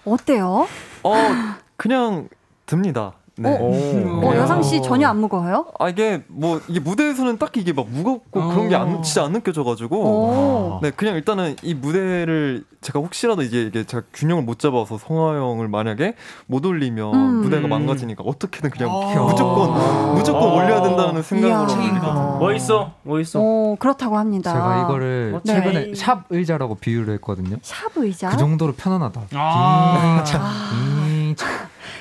[0.05, 0.67] 어때요?
[1.03, 1.13] 어,
[1.77, 2.27] 그냥
[2.65, 3.13] 듭니다.
[3.37, 3.57] 네.
[3.59, 5.65] 어, 어, 여상 씨 전혀 안 무거워요?
[5.79, 9.97] 아 이게 뭐 이게 무대에서는 딱히 이게 막 무겁고 그런 게 안, 진짜 안 느껴져가지고
[9.97, 10.79] 오.
[10.81, 15.67] 네 그냥 일단은 이 무대를 제가 혹시라도 이게 이게 제가 균형을 못 잡아서 성화 형을
[15.69, 16.15] 만약에
[16.47, 17.41] 못 올리면 음.
[17.41, 19.23] 무대가 망가지니까 어떻게든 그냥 아.
[19.23, 22.37] 무조건 무조건 올려야 된다는 생각으로 이야.
[22.39, 22.91] 뭐 있어?
[23.03, 23.39] 뭐 있어?
[23.41, 24.51] 어, 그렇다고 합니다.
[24.51, 25.53] 제가 이거를 네.
[25.53, 27.57] 최근에 샵 의자라고 비유를 했거든요.
[27.61, 28.29] 샵 의자?
[28.29, 29.21] 그 정도로 편안하다.
[29.33, 30.17] 아.
[30.19, 30.47] 잉, 참, 잉,
[31.05, 31.10] 참.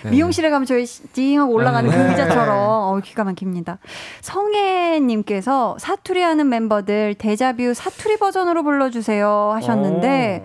[0.05, 0.11] 네.
[0.11, 1.97] 미용실에 가면 저희 띵하고 올라가는 네.
[1.97, 3.79] 그 의자처럼 어, 기가 막힙니다.
[4.21, 10.45] 성혜님께서 사투리 하는 멤버들 데자뷰 사투리 버전으로 불러주세요 하셨는데,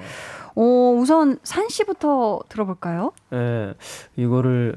[0.55, 0.61] 어,
[0.97, 3.11] 우선 산 씨부터 들어볼까요?
[3.33, 3.73] 예,
[4.15, 4.75] 이거를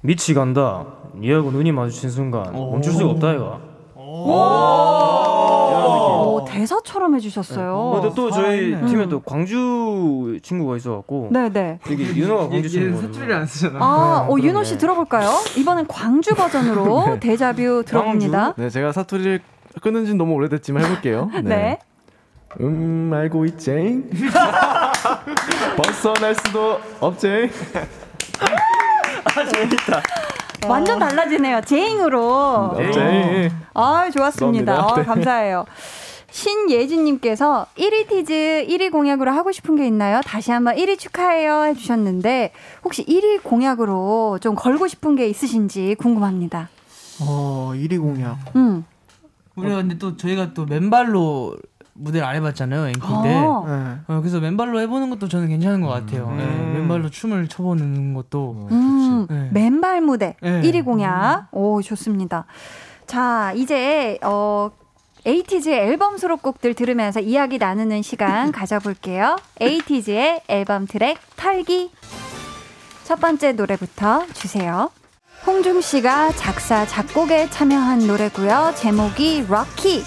[0.00, 0.86] 미치 간다.
[1.16, 3.60] 니하고 눈이 마주친 순간 멈출 수가 없다 이거.
[3.94, 4.26] 오,
[6.44, 7.92] 대사처럼 해주셨어요.
[8.00, 8.86] 근데 또 저희 살아있네.
[8.88, 9.08] 팀에 음.
[9.08, 11.80] 또 광주 친구가 있어갖고 네네.
[11.90, 13.06] 여기 윤호가 광주 친구거든요.
[13.12, 13.78] 사투리를 안 쓰잖아.
[13.84, 15.30] 아, 어, 윤호 씨 들어볼까요?
[15.56, 18.54] 이번엔 광주 버전으로 데자뷰 들어봅니다.
[18.56, 19.40] 네, 제가 사투리를
[19.82, 21.30] 끊은 지는 너무 오래됐지만 해볼게요.
[21.42, 21.78] 네.
[22.60, 24.08] 음, 알고 있쟁.
[25.76, 27.50] 벗어날 수도 없쟁.
[29.24, 30.00] 아 재밌다.
[30.68, 31.60] 완전 달라지네요.
[31.62, 32.72] 제잉으로.
[32.76, 33.50] 없쟁.
[33.74, 34.86] 아, 좋았습니다.
[34.86, 35.04] 어, 네.
[35.04, 35.64] 감사해요.
[36.34, 40.20] 신예진님께서 1위 티즈 1위 공약으로 하고 싶은 게 있나요?
[40.24, 42.50] 다시 한번 1위 축하해요 해주셨는데
[42.82, 46.70] 혹시 1위 공약으로 좀 걸고 싶은 게 있으신지 궁금합니다.
[47.20, 48.38] 어, 1위 공약.
[48.56, 48.84] 음.
[49.54, 51.56] 우리가 근데 또 저희가 또 맨발로
[51.92, 53.34] 무대를 안 해봤잖아요 앵콜 때.
[53.36, 53.64] 어.
[53.68, 54.12] 네.
[54.12, 56.34] 어, 그래서 맨발로 해보는 것도 저는 괜찮은 것 같아요.
[56.36, 58.68] 네, 맨발로 춤을 춰보는 것도.
[58.72, 59.50] 음, 네.
[59.52, 60.62] 맨발 무대 네.
[60.62, 61.46] 1위 공약.
[61.52, 62.46] 오, 좋습니다.
[63.06, 64.72] 자, 이제 어
[65.26, 69.36] 에이티즈의 앨범 수록곡들 들으면서 이야기 나누는 시간 가져볼게요.
[69.60, 71.90] 에이티즈의 앨범 트랙 털기.
[73.04, 74.90] 첫 번째 노래부터 주세요.
[75.46, 78.74] 홍중 씨가 작사, 작곡에 참여한 노래고요.
[78.76, 80.04] 제목이 럭키.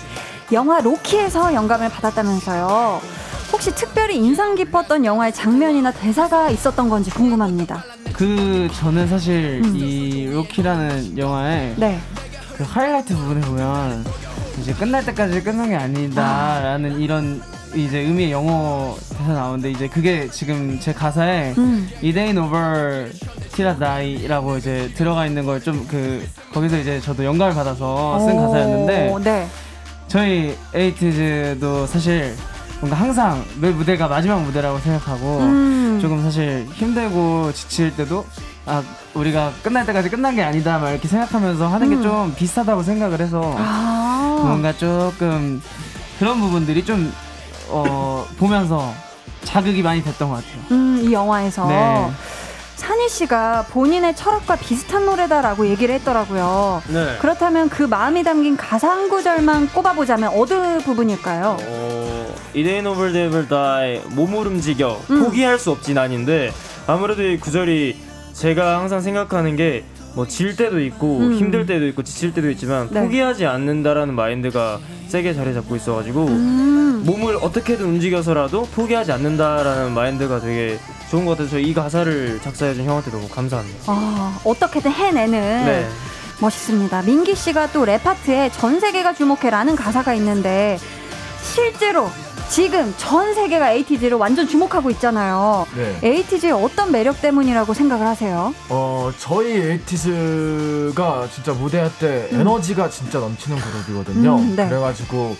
[0.51, 3.01] 영화 로키에서 영감을 받았다면서요.
[3.51, 7.83] 혹시 특별히 인상 깊었던 영화의 장면이나 대사가 있었던 건지 궁금합니다.
[8.13, 11.99] 그 저는 사실 이 로키라는 영화의 네.
[12.55, 14.05] 그 하이라이트 부분에 보면
[14.59, 17.41] 이제 끝날 때까지 끝난 게 아니다라는 이런
[17.75, 21.87] 이제 의미의 영어 대사 나오는데 이제 그게 지금 제 가사에 음.
[22.03, 23.11] It ain't over
[23.53, 28.31] till I die라고 이제 들어가 있는 걸 좀 그 거기서 이제 저도 영감을 받아서 쓴
[28.33, 29.47] 오, 가사였는데 네.
[30.07, 32.33] 저희 에이티즈도 사실
[32.79, 35.99] 뭔가 항상 매 무대가 마지막 무대라고 생각하고 음.
[36.01, 38.25] 조금 사실 힘들고 지칠 때도
[38.67, 41.97] 아 우리가 끝날 때까지 끝난 게 아니다 막 이렇게 생각하면서 하는 음.
[41.97, 44.41] 게좀 비슷하다고 생각을 해서 아.
[44.43, 45.61] 뭔가 조금
[46.19, 47.11] 그런 부분들이 좀
[47.69, 48.93] 어, 보면서
[49.43, 50.61] 자극이 많이 됐던 것 같아요.
[50.71, 52.11] 음, 이 영화에서 네.
[52.75, 56.81] 산희 씨가 본인의 철학과 비슷한 노래다라고 얘기를 했더라고요.
[56.87, 57.17] 네.
[57.19, 61.57] 그렇다면 그 마음이 담긴 가사 한 구절만 꼽아보자면 어느 부분일까요?
[61.59, 64.01] 어, It ain't over I die.
[64.15, 64.99] 몸을 움직여.
[65.09, 65.23] 음.
[65.23, 66.53] 포기할 수 없지 난인데
[66.85, 68.06] 아무래도 이 구절이
[68.37, 69.83] 제가 항상 생각하는 게
[70.17, 71.33] 뭐 질 때도 있고 음.
[71.33, 73.01] 힘들 때도 있고 지칠 때도 있지만 네.
[73.01, 74.79] 포기하지 않는다라는 마인드가
[75.09, 77.03] 세게 자리 잡고 있어가지고 음.
[77.05, 80.79] 몸을 어떻게든 움직여서라도 포기하지 않는다라는 마인드가 되게
[81.11, 83.77] 좋은 것 같아서 이 가사를 작사해준 형한테 너무 감사합니다.
[83.85, 85.87] 아, 어떻게든 해내는 네.
[86.41, 87.03] 멋있습니다.
[87.03, 90.79] 민기 씨가 또 랩 파트에 전 세계가 주목해라는 가사가 있는데
[91.43, 92.09] 실제로
[92.49, 95.67] 지금 전 세계가 에이티즈를 완전 주목하고 있잖아요.
[95.75, 95.99] 네.
[96.01, 98.53] 에이티즈의 어떤 매력 때문이라고 생각을 하세요?
[98.69, 104.35] 어 저희 에이티즈가 진짜 무대할 때 에너지가 진짜 넘치는 그룹이거든요.
[104.37, 104.67] 음, 네.
[104.67, 105.35] 그래가지고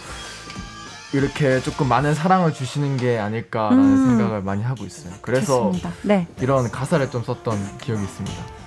[1.13, 4.07] 이렇게 조금 많은 사랑을 주시는 게 아닐까라는 음.
[4.17, 5.13] 생각을 많이 하고 있어요.
[5.21, 5.71] 그래서.
[6.01, 6.27] 네.
[6.41, 8.57] 이런 가사를 좀 썼던 기억이 있습니다.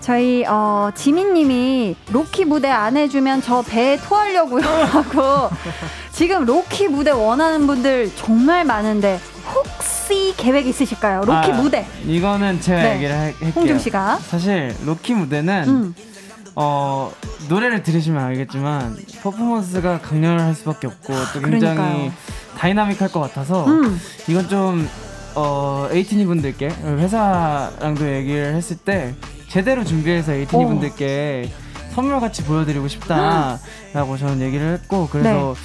[0.00, 5.48] 저희 어, 지민님이 Rocky 무대 안 해주면 저 배에 토하려고요 하고
[6.22, 9.18] 지금 Rocky 무대 원하는 분들 정말 많은데
[9.52, 11.22] 혹시 계획 있으실까요?
[11.22, 11.84] Rocky 아, 무대.
[12.06, 12.94] 이거는 제가 네.
[12.94, 13.50] 얘기를 할- 할게요.
[13.56, 14.18] 홍중 씨가.
[14.20, 15.94] 사실 Rocky 무대는 음.
[16.54, 17.10] 어
[17.48, 22.12] 노래를 들으시면 알겠지만 퍼포먼스가 강렬할 수밖에 없고 또 굉장히 그러니까요.
[22.56, 24.00] 다이나믹할 것 같아서 음.
[24.28, 24.88] 이건 좀
[25.34, 29.12] 어, 에이티니 분들께 회사랑도 얘기를 했을 때
[29.48, 30.68] 제대로 준비해서 에이티니 오.
[30.68, 31.50] 분들께
[31.96, 35.56] 선물 같이 보여드리고 싶다라고 저는 얘기를 했고 그래서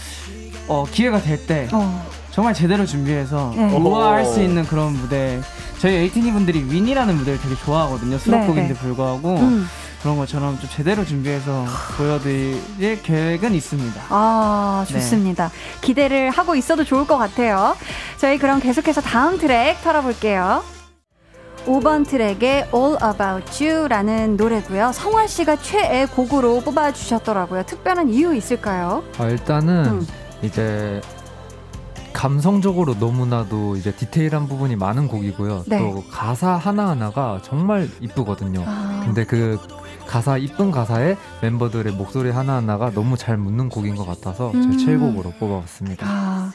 [0.67, 2.05] 어, 기회가 될때 어.
[2.31, 3.73] 정말 제대로 준비해서 네.
[3.73, 5.41] 우아할 수 있는 그런 무대
[5.79, 8.73] 저희 에이티니 분들이 윈이라는 무대를 되게 좋아하거든요 수록곡인데 네, 네.
[8.73, 9.67] 불구하고 음.
[10.01, 11.65] 그런 것처럼 좀 제대로 준비해서
[11.97, 14.93] 보여드릴 계획은 있습니다 아, 네.
[14.93, 15.51] 좋습니다.
[15.81, 17.75] 기대를 하고 있어도 좋을 것 같아요.
[18.17, 20.63] 저희 그럼 계속해서 다음 트랙 털어볼게요.
[21.65, 24.91] 5번 트랙의 All About You라는 노래고요.
[24.93, 27.63] 성화 씨가 최애 곡으로 뽑아주셨더라고요.
[27.65, 29.03] 특별한 이유 있을까요?
[29.17, 30.07] 아, 일단은 음.
[30.41, 31.01] 이제
[32.13, 35.65] 감성적으로 너무나도 이제 디테일한 부분이 많은 곡이고요.
[35.67, 35.77] 네.
[35.77, 38.63] 또 가사 하나하나가 정말 이쁘거든요.
[38.65, 39.03] 아.
[39.05, 39.59] 근데 그
[40.07, 44.71] 가사 이쁜 가사에 멤버들의 목소리 하나하나가 너무 잘 묻는 곡인 것 같아서 음.
[44.71, 46.07] 제 최애곡으로 뽑아봤습니다.
[46.09, 46.51] 아,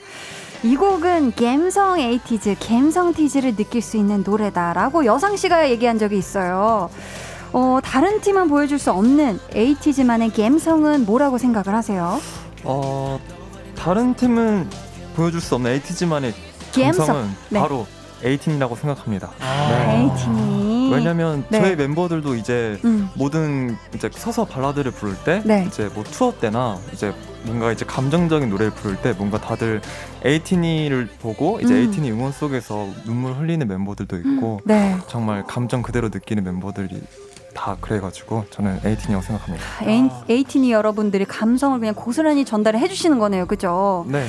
[0.64, 6.90] 이 곡은 갬성 에이티즈, 갬성 티즈를 느낄 수 있는 노래다라고 여상 씨가 얘기한 적이 있어요.
[7.52, 12.18] 어, 다른 팀은 보여줄 수 없는 에이티즈만의 갬성은 뭐라고 생각을 하세요?
[12.64, 13.20] 어
[13.82, 14.70] 다른 팀은
[15.16, 16.32] 보여줄 수 없는 에이티즈만의
[16.72, 17.04] 감성.
[17.04, 17.58] 감성은 네.
[17.58, 17.84] 바로
[18.22, 19.32] 에이틴이라고 생각합니다.
[19.42, 20.92] 에이틴이.
[20.92, 21.60] 왜냐면 네.
[21.60, 23.08] 저희 멤버들도 이제 음.
[23.16, 25.64] 모든 이제 서서 발라드를 부를 때 네.
[25.66, 27.12] 이제 뭐 투어 때나 이제
[27.44, 29.80] 뭔가 이제 감정적인 노래를 부를 때 뭔가 다들
[30.24, 31.78] 에이티니를 보고 이제 음.
[31.80, 34.96] 에이티니 응원 속에서 눈물 흘리는 멤버들도 있고 네.
[35.08, 37.02] 정말 감정 그대로 느끼는 멤버들이
[37.54, 39.64] 다 그래가지고 저는 에이티니라고 생각합니다.
[39.84, 44.06] 에이, 에이틴이 여러분들이 감성을 그냥 고스란히 전달을 해주시는 거네요, 그죠?
[44.08, 44.26] 네.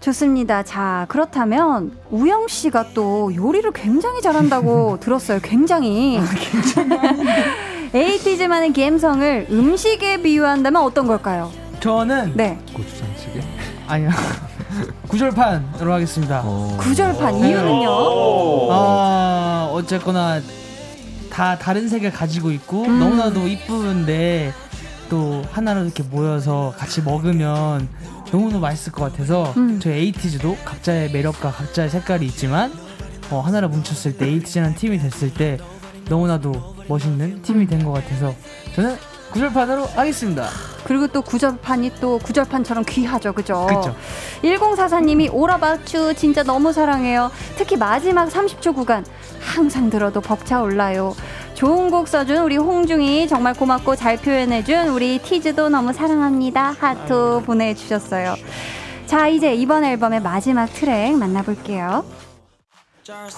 [0.00, 0.62] 좋습니다.
[0.62, 5.40] 자, 그렇다면 우영 씨가 또 요리를 굉장히 잘한다고 들었어요.
[5.42, 6.18] 굉장히.
[7.92, 11.50] 에이티즈만의 감성을 음식에 비유한다면 어떤 걸까요?
[11.80, 12.58] 저는 네.
[12.74, 13.42] 고추장찌개?
[13.86, 14.10] 아니요.
[15.08, 16.42] 구절판으로 하겠습니다.
[16.78, 17.88] 구절판 이유는요?
[18.70, 20.40] 아 어쨌거나
[21.40, 22.98] 다 다른 색을 가지고 있고 음.
[23.00, 24.52] 너무나도 이쁜데
[25.08, 27.88] 또 하나로 이렇게 모여서 같이 먹으면
[28.30, 29.80] 너무너무 맛있을 것 같아서 음.
[29.80, 32.70] 저희 에이티즈도 각자의 매력과 각자의 색깔이 있지만
[33.30, 35.56] 어, 하나로 뭉쳤을 때 에이티즈라는 팀이 됐을 때
[36.10, 38.34] 너무나도 멋있는 팀이 된 것 같아서
[38.74, 38.98] 저는
[39.32, 40.48] 구절판으로 하겠습니다.
[40.84, 43.66] 그리고 또 구절판이 또 구절판처럼 귀하죠, 그죠?
[43.66, 43.94] 그쵸.
[44.42, 47.30] 1044님이 오라바추 진짜 너무 사랑해요.
[47.56, 49.04] 특히 마지막 30초 구간
[49.40, 51.14] 항상 들어도 벅차올라요.
[51.54, 56.74] 좋은 곡 써준 우리 홍중이 정말 고맙고 잘 표현해준 우리 티즈도 너무 사랑합니다.
[56.78, 58.34] 하트 보내주셨어요.
[59.06, 62.04] 자, 이제 이번 앨범의 마지막 트랙 만나볼게요.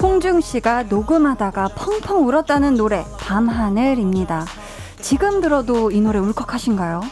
[0.01, 4.45] 홍중 씨가 녹음하다가 펑펑 울었다는 노래 밤하늘입니다.
[5.13, 7.03] 지금 들어도 이 노래 울컥하신가요?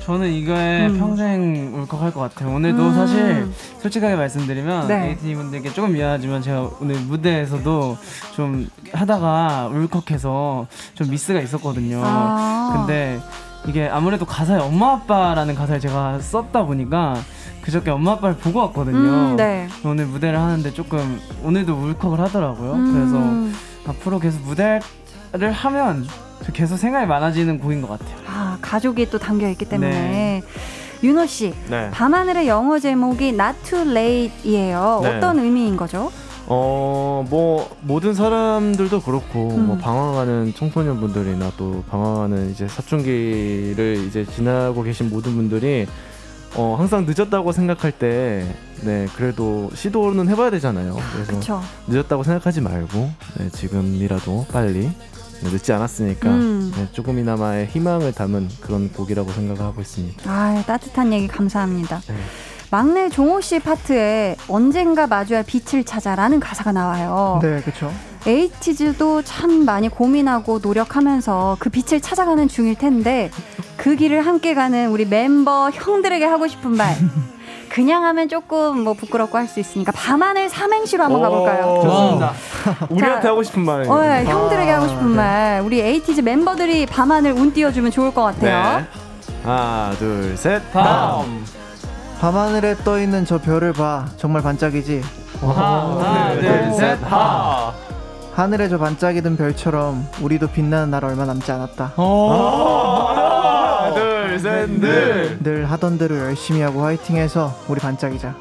[0.00, 0.98] 저는 이거에 음.
[0.98, 2.52] 평생 울컥할 것 같아요.
[2.52, 2.92] 오늘도 음.
[2.92, 3.48] 사실
[3.80, 5.10] 솔직하게 말씀드리면 네.
[5.10, 7.96] 에이티니 분들께 조금 미안하지만 제가 오늘 무대에서도
[8.34, 12.02] 좀 하다가 울컥해서 좀 미스가 있었거든요.
[12.02, 12.72] 아.
[12.74, 13.20] 근데
[13.68, 17.14] 이게 아무래도 가사에 엄마 아빠라는 가사를 제가 썼다 보니까
[17.62, 18.98] 그저께 엄마 아빠를 보고 왔거든요.
[18.98, 19.68] 음, 네.
[19.84, 22.72] 오늘 무대를 하는데 조금 오늘도 울컥을 하더라고요.
[22.72, 23.52] 음.
[23.84, 26.04] 그래서 앞으로 계속 무대를 하면
[26.52, 28.16] 계속 생각이 많아지는 곡인 것 같아요.
[28.26, 29.90] 아, 가족이 또 담겨 있기 때문에.
[29.90, 30.42] 네.
[31.02, 31.90] 윤호 씨, 네.
[31.92, 35.00] 밤하늘의 영어 제목이 Not Too Late이에요.
[35.02, 35.16] 네.
[35.16, 36.10] 어떤 의미인 거죠?
[36.46, 39.66] 어, 뭐 모든 사람들도 그렇고 음.
[39.66, 45.86] 뭐 방황하는 청소년분들이나 또 방황하는 이제 사춘기를 이제 지나고 계신 모든 분들이
[46.56, 48.46] 어, 항상 늦었다고 생각할 때
[48.82, 50.96] 네, 그래도 시도는 해봐야 되잖아요.
[51.12, 51.60] 그래서 그쵸.
[51.86, 54.96] 늦었다고 생각하지 말고 네, 지금이라도 빨리 네,
[55.42, 56.72] 늦지 않았으니까 음.
[56.74, 60.30] 네, 조금이나마의 희망을 담은 그런 곡이라고 생각하고 있습니다.
[60.30, 62.00] 아, 따뜻한 얘기 감사합니다.
[62.06, 62.14] 네.
[62.70, 67.38] 막내 종호 씨 파트에 언젠가 마주할 빛을 찾아라는 가사가 나와요.
[67.42, 67.90] 네, 그렇죠.
[68.26, 73.30] 에이티즈도 참 많이 고민하고 노력하면서 그 빛을 찾아가는 중일 텐데
[73.78, 76.94] 그 길을 함께 가는 우리 멤버 형들에게 하고 싶은 말.
[77.68, 81.80] 그냥 하면 조금 뭐 부끄럽고 할 수 있으니까 밤하늘 삼행시로 한번 가볼까요?
[81.82, 82.32] 좋습니다.
[82.64, 83.82] 자, 우리한테 하고 싶은 말.
[83.88, 85.60] 어, 예, 형들에게 하고 싶은 말.
[85.64, 88.78] 우리 에이티즈 멤버들이 밤하늘 운 띄워주면 좋을 것 같아요.
[88.80, 88.86] 네.
[89.44, 90.60] 하나, 둘, 셋.
[90.72, 91.44] 밤.
[92.20, 94.06] 밤하늘에 떠 있는 저 별을 봐.
[94.16, 95.02] 정말 반짝이지.
[95.40, 97.72] 하나, 둘, 셋, 하.
[98.34, 101.92] 하늘에 저 반짝이던 별처럼 우리도 빛나는 날 얼마 남지 않았다.
[101.96, 102.87] 하나, 둘,
[104.38, 105.42] 셋, 넷.
[105.42, 108.34] 늘 하던 대로 열심히 하고 화이팅해서 우리 반짝이자.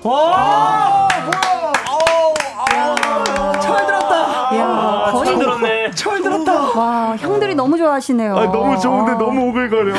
[3.62, 4.50] 철 들었다.
[4.56, 5.77] 이야, 거의 잘 들었네.
[5.98, 6.54] 철 들었다.
[6.80, 8.38] 와, 형들이 너무 좋아하시네요.
[8.38, 9.18] 아, 너무 좋은데 아.
[9.18, 9.94] 너무 오글거려.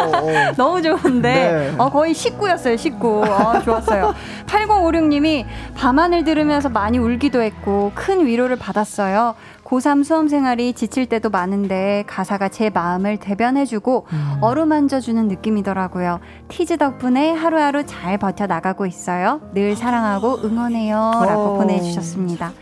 [0.56, 1.74] 너무 좋은데 네.
[1.78, 4.14] 어, 거의 식구였어요 식구 아, 좋았어요
[4.46, 5.44] 8056님이
[5.74, 9.34] 밤하늘 들으면서 많이 울기도 했고 큰 위로를 받았어요
[9.64, 14.06] 고3 수험 생활이 지칠 때도 많은데 가사가 제 마음을 대변해주고
[14.40, 21.58] 어루만져주는 느낌이더라고요 티즈 덕분에 하루하루 잘 버텨 나가고 있어요 늘 사랑하고 응원해요 라고 오.
[21.58, 22.52] 보내주셨습니다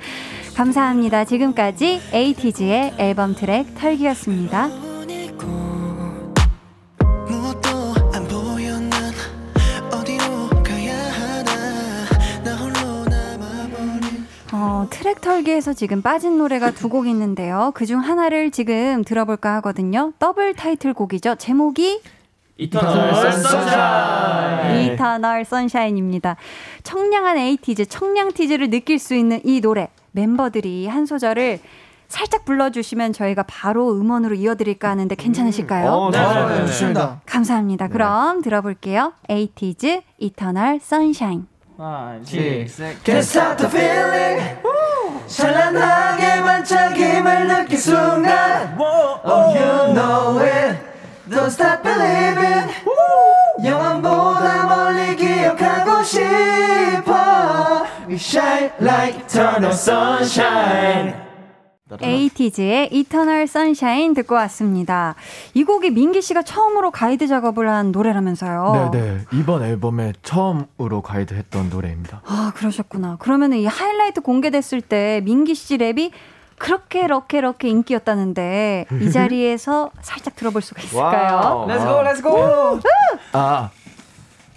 [0.59, 4.69] 감사합니다 지금까지 에이티즈의 앨범 트랙 털기였습니다
[14.53, 17.71] 어, 트랙 털기에서 지금 빠진 노래가 두 곡 있는데요.
[17.75, 20.13] 그중 하나를 지금 들어볼까 하거든요.
[20.19, 21.37] 더블 타이틀곡이죠.
[21.37, 22.01] 제목이
[22.59, 24.93] Eternal Sunshine.
[24.93, 26.37] Eternal Sunshine입니다.
[26.83, 29.89] 청량한 에이티즈, 청량 티즈를 느낄 수 있는 이 노래.
[30.11, 31.61] 멤버들이 한 소절을
[32.09, 35.91] 살짝 불러주시면 저희가 바로 음원으로 이어드릴까 하는데 괜찮으실까요?
[35.91, 36.19] 어, 네.
[36.19, 36.67] 네, 네, 네.
[36.67, 37.21] 좋습니다.
[37.27, 37.89] 감사합니다.
[37.89, 39.13] 그럼 들어볼게요.
[39.29, 41.47] 에이티즈, Eternal Sunshine.
[42.25, 42.97] Six, seven.
[43.05, 44.59] Can't stop the feeling
[45.29, 50.88] 찬란하게 반짝임을 느낀 순간 Oh you know it
[51.31, 52.71] Don't stop believing
[53.65, 61.15] 영원보다 멀리 기억하고 싶어 We shine like eternal sunshine
[62.03, 65.15] 에이티즈의 Eternal Sunshine 듣고 왔습니다.
[65.55, 68.91] 이 곡이 민기 씨가 처음으로 가이드 작업을 한 노래라면서요.
[68.93, 72.21] 네 네 이번 앨범에 처음으로 가이드했던 노래입니다.
[72.27, 73.17] 아, 그러셨구나.
[73.21, 76.11] 그러면 이 하이라이트 공개됐을 때 민기 씨 랩이
[76.59, 81.67] 그렇게 럭케 럭케 인기였다는데 이 자리에서 살짝 들어볼 수가 있을까요?
[81.69, 82.81] Let's go, let's go.
[83.33, 83.71] 아,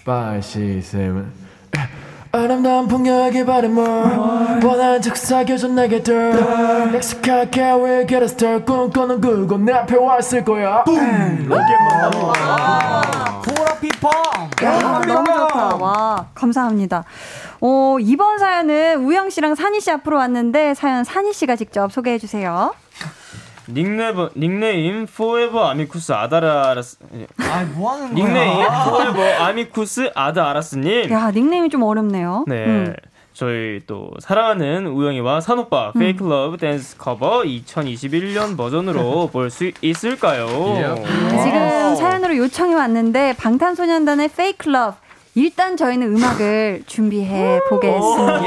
[0.06, 1.26] 5, 6, 7
[2.34, 3.84] 아름다운 풍경에게 바람을
[4.64, 10.84] 원하는 척 사겨준 내게들 익숙하게 will get us there 꿈꾸는 그곳 내 앞에 왔을 거야
[13.44, 14.12] 보라피펑.
[14.64, 15.76] 야, 너무 좋다.
[15.76, 17.04] 와, 감사합니다.
[17.60, 22.74] 어, 이번 사연은 우영 씨랑 산희 씨 앞으로 왔는데 사연 산희 씨가 직접 소개해 주세요.
[23.70, 26.98] 닉네임 닉네임 포에버 아미쿠스 아다라스
[27.40, 28.26] 아, 뭐 하는 거야?
[28.26, 31.10] 닉네임 포에버 아미쿠스 아다 아라스 님.
[31.12, 32.46] 야, 닉네임이 좀 어렵네요.
[32.48, 32.66] 네.
[32.66, 32.96] 음.
[33.34, 40.46] 저희 또 사랑하는 우영이와 산오빠 Fake Love 댄스 커버 2021년 버전으로 볼 수 있을까요?
[40.48, 44.98] 아, 지금 사연으로 요청이 왔는데 방탄소년단의 Fake Love
[45.36, 48.46] 일단 저희는 음악을 준비해 보겠습니다.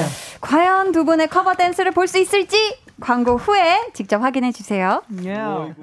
[0.00, 0.02] 예.
[0.42, 5.02] 과연 두 분의 커버 댄스를 볼 수 있을지 광고 후에 직접 확인해 주세요.
[5.10, 5.74] Yeah.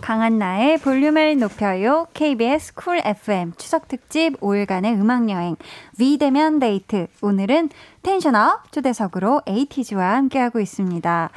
[0.00, 2.08] 강한나의 볼륨을 높여요.
[2.12, 5.56] KBS 쿨 FM 추석 특집 5일간의 음악 여행
[5.98, 7.06] 비대면 데이트.
[7.20, 7.70] 오늘은
[8.02, 11.30] tension up 초대석으로 에이티즈와 함께하고 있습니다.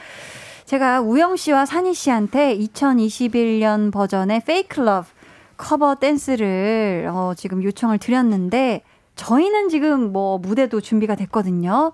[0.66, 5.08] 제가 우영 씨와 산이 씨한테 2021년 버전의 Fake Love
[5.58, 8.82] 커버 댄스를 어, 지금 요청을 드렸는데
[9.16, 11.92] 저희는 지금 뭐 무대도 준비가 됐거든요.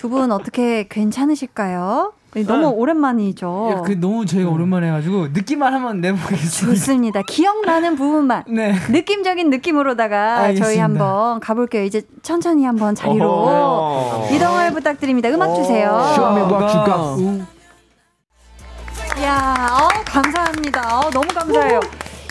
[0.00, 2.14] 두 분 어떻게 괜찮으실까요?
[2.46, 3.70] 너무 오랜만이죠.
[3.72, 6.74] 야, 그 너무 저희가 오랜만에 해가지고 느낌만 한번 내보겠습니다.
[6.78, 7.22] 좋습니다.
[7.28, 8.72] 기억나는 부분만 네.
[8.88, 10.64] 느낌적인 느낌으로다가 알겠습니다.
[10.64, 11.84] 저희 한번 가볼게요.
[11.84, 14.34] 이제 천천히 한번 자리로 어허.
[14.34, 15.28] 이동을 부탁드립니다.
[15.28, 15.90] 음악 주세요.
[19.22, 20.98] 야, 어, 감사합니다.
[20.98, 21.80] 어, 너무 감사해요.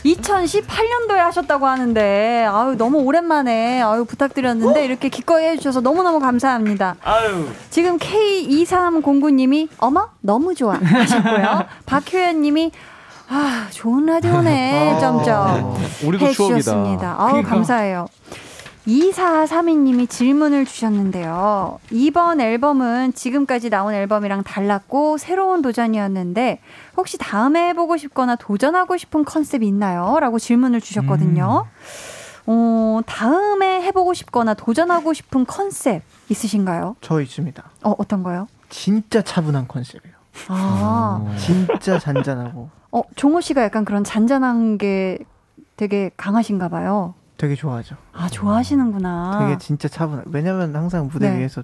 [0.04, 6.96] 2018년도에 하셨다고 하는데 아유 너무 오랜만에 아유 부탁드렸는데 이렇게 기꺼이 해주셔서 너무너무 감사합니다.
[7.04, 7.48] 아유.
[7.70, 11.66] 지금 K2309님이 어머 너무 좋아 하셨고요.
[11.86, 12.72] 박효연님이
[13.30, 16.56] 아 좋은 라디오네 점점 우리도 추억이다.
[16.56, 17.16] 해주셨습니다.
[17.18, 17.50] 아우 그러니까.
[17.50, 18.08] 감사해요.
[18.90, 21.80] 2432님이 질문을 주셨는데요.
[21.92, 26.60] 이번 앨범은 지금까지 나온 앨범이랑 달랐고 새로운 도전이었는데
[26.98, 30.18] 혹시 다음에 해보고 싶거나 도전하고 싶은 컨셉이 있나요?
[30.20, 31.66] 라고 질문을 주셨거든요.
[32.48, 36.96] 어, 다음에 해보고 싶거나 도전하고 싶은 컨셉 있으신가요?
[37.02, 37.64] 저 있습니다.
[37.84, 38.48] 어, 어떤 거요?
[38.70, 40.16] 진짜 차분한 컨셉이에요.
[40.48, 45.20] 아, 진짜 잔잔하고 어, 종호 씨가 약간 그런 잔잔한 게
[45.76, 47.14] 되게 강하신가 봐요.
[47.40, 47.96] 되게 좋아하죠.
[48.12, 49.40] 아, 좋아하시는구나.
[49.40, 50.26] 되게 진짜 차분한.
[50.28, 51.40] 왜냐면 항상 무대 네.
[51.40, 51.64] 위에서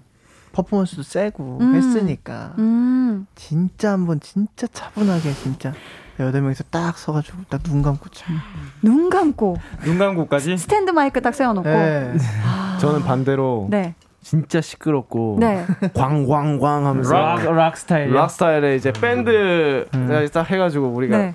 [0.54, 1.76] 퍼포먼스도 세고 음.
[1.76, 5.74] 했으니까 음, 진짜 한번 진짜 차분하게 진짜
[6.18, 8.38] 여덟 명이서 딱 서가지고 딱 눈 감고 참.
[8.82, 11.68] 눈 감고 눈 감고까지 스탠드 마이크 딱 세워놓고.
[11.68, 12.14] 네.
[12.46, 13.96] 아, 저는 반대로 네.
[14.26, 15.64] 진짜 시끄럽고 네.
[15.94, 18.12] 광광광 하면서 락, 락 스타일.
[18.12, 19.86] 락 스타일의 이제 밴드
[20.34, 21.34] 딱 해가지고 우리가 네.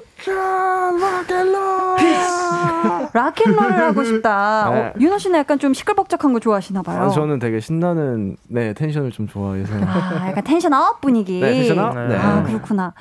[3.12, 4.70] rock and roll을 하고 싶다.
[4.70, 4.80] 네.
[4.80, 7.02] 어, 윤호 씨는 약간 좀 시끌벅적한 거 좋아하시나 봐요.
[7.02, 11.38] 아, 저는 되게 신나는 네 텐션을 좀 좋아해서 아, 약간 tension up 분위기.
[11.40, 11.94] 네, tension up?
[11.94, 12.16] 네.
[12.16, 12.94] 아, 그렇구나.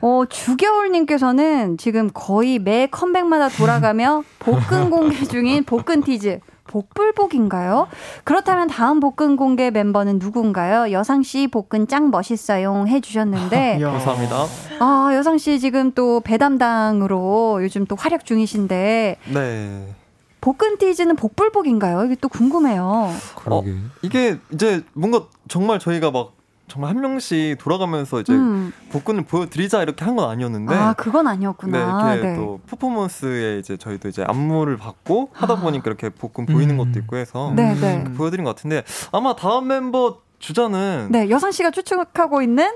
[0.00, 6.40] 어, 주겨울님께서는 지금 거의 매 컴백마다 돌아가며 복근 공개 중인 복근 티즈.
[6.66, 7.88] 복불복인가요?
[8.24, 10.92] 그렇다면 다음 복근 공개 멤버는 누군가요?
[10.92, 13.78] 여상 씨 복근 짱 멋있어요 해주셨는데.
[13.82, 14.46] 감사합니다.
[14.80, 19.94] 아 여상 씨 지금 또 배 담당으로 요즘 또 활약 중이신데 네.
[20.40, 22.04] 복근 티즈는 복불복인가요?
[22.04, 23.10] 이게 또 궁금해요.
[23.34, 23.74] 그러게.
[24.02, 26.35] 이게 이제 뭔가 정말 저희가 막
[26.68, 28.72] 정말 한 명씩 돌아가면서 이제 음.
[28.90, 32.14] 복근을 보여드리자 이렇게 한 건 아니었는데 아 그건 네, 아니었구나.
[32.14, 37.16] 이렇게 또 퍼포먼스에 이제 저희도 이제 안무를 받고 하다 보니까 이렇게 복근 보이는 것도 있고
[37.16, 38.04] 해서 네, 네.
[38.14, 42.72] 보여드린 것 같은데 아마 다음 멤버 주자는 네, 여상 씨가 추측하고 있는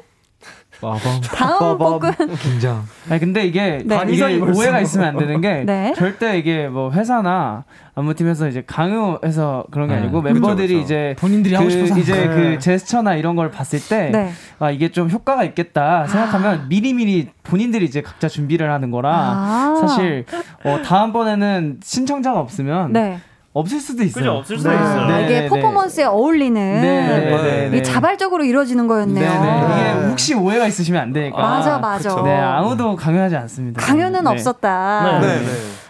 [1.34, 2.84] 다음 복근 긴장.
[3.10, 4.00] 아니 근데 이게 네.
[4.08, 4.36] 이게.
[4.40, 5.92] 오해가 있으면 안 되는 게 네.
[5.94, 7.64] 절대 이게 뭐 회사나
[7.94, 10.00] 안무팀에서 이제 강요해서 그런 게 네.
[10.00, 10.84] 아니고 그쵸, 멤버들이 그쵸.
[10.84, 12.58] 이제 본인들이 그 하고 싶어서 이제 그 거예요.
[12.58, 14.32] 제스처나 이런 걸 봤을 때 네.
[14.58, 19.76] 아, 이게 좀 효과가 있겠다 생각하면 미리미리 본인들이 이제 각자 준비를 하는 거라 아.
[19.80, 20.24] 사실
[20.64, 23.20] 어, 다음번에는 신청자가 없으면 네.
[23.52, 24.22] 없을 수도 있어요.
[24.22, 24.76] 그죠, 없을 수도 네.
[24.76, 25.06] 있어요.
[25.08, 27.82] 네, 이게 네, 퍼포먼스에 어울리는 네, 네, 네, 이게 네.
[27.82, 29.28] 자발적으로 이루어지는 거였네요.
[29.28, 29.98] 네네.
[30.00, 31.36] 이게 혹시 오해가 있으시면 안 되니까.
[31.40, 32.22] 맞아, 맞아.
[32.22, 33.82] 네, 아무도 강요하지 않습니다.
[33.82, 34.30] 강요는 네.
[34.30, 35.18] 없었다.
[35.20, 35.46] 네, 네.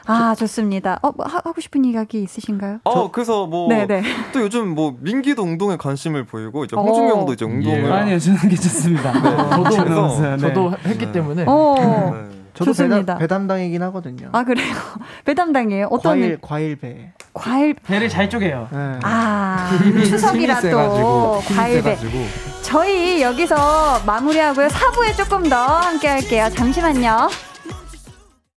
[0.06, 0.98] 아 좋습니다.
[1.02, 2.78] 어, 뭐 하- 하고 싶은 이야기 있으신가요?
[2.84, 3.68] 어 그래서 뭐
[4.32, 4.40] 또.
[4.40, 6.82] 요즘 뭐 민기도 운동에 관심을 보이고 이제 어.
[6.82, 7.90] 형도 이제 운동을 예.
[7.92, 9.12] 아니요, 저는 괜찮습니다.
[9.12, 10.38] 저도 그래서, 네.
[10.38, 12.29] 저도 했기 때문에 어.
[12.52, 12.58] 네.
[12.58, 12.96] 저도 좋습니다.
[13.14, 14.28] 배담, 배담 당이긴 하거든요.
[14.32, 14.74] 아 그래요.
[15.24, 15.86] 배 담당이에요.
[15.90, 17.12] 어떤 과일 일- 과일 배.
[17.32, 18.68] 과일 배를 잘 쪼개요.
[18.72, 18.98] 네.
[19.02, 19.70] 아
[20.04, 21.82] 추석이라 또 과일배.
[21.96, 22.26] 세가지고.
[22.62, 24.68] 저희 여기서 마무리하고요.
[24.68, 26.48] 4부에 조금 더 함께 할게요.
[26.54, 27.28] 잠시만요.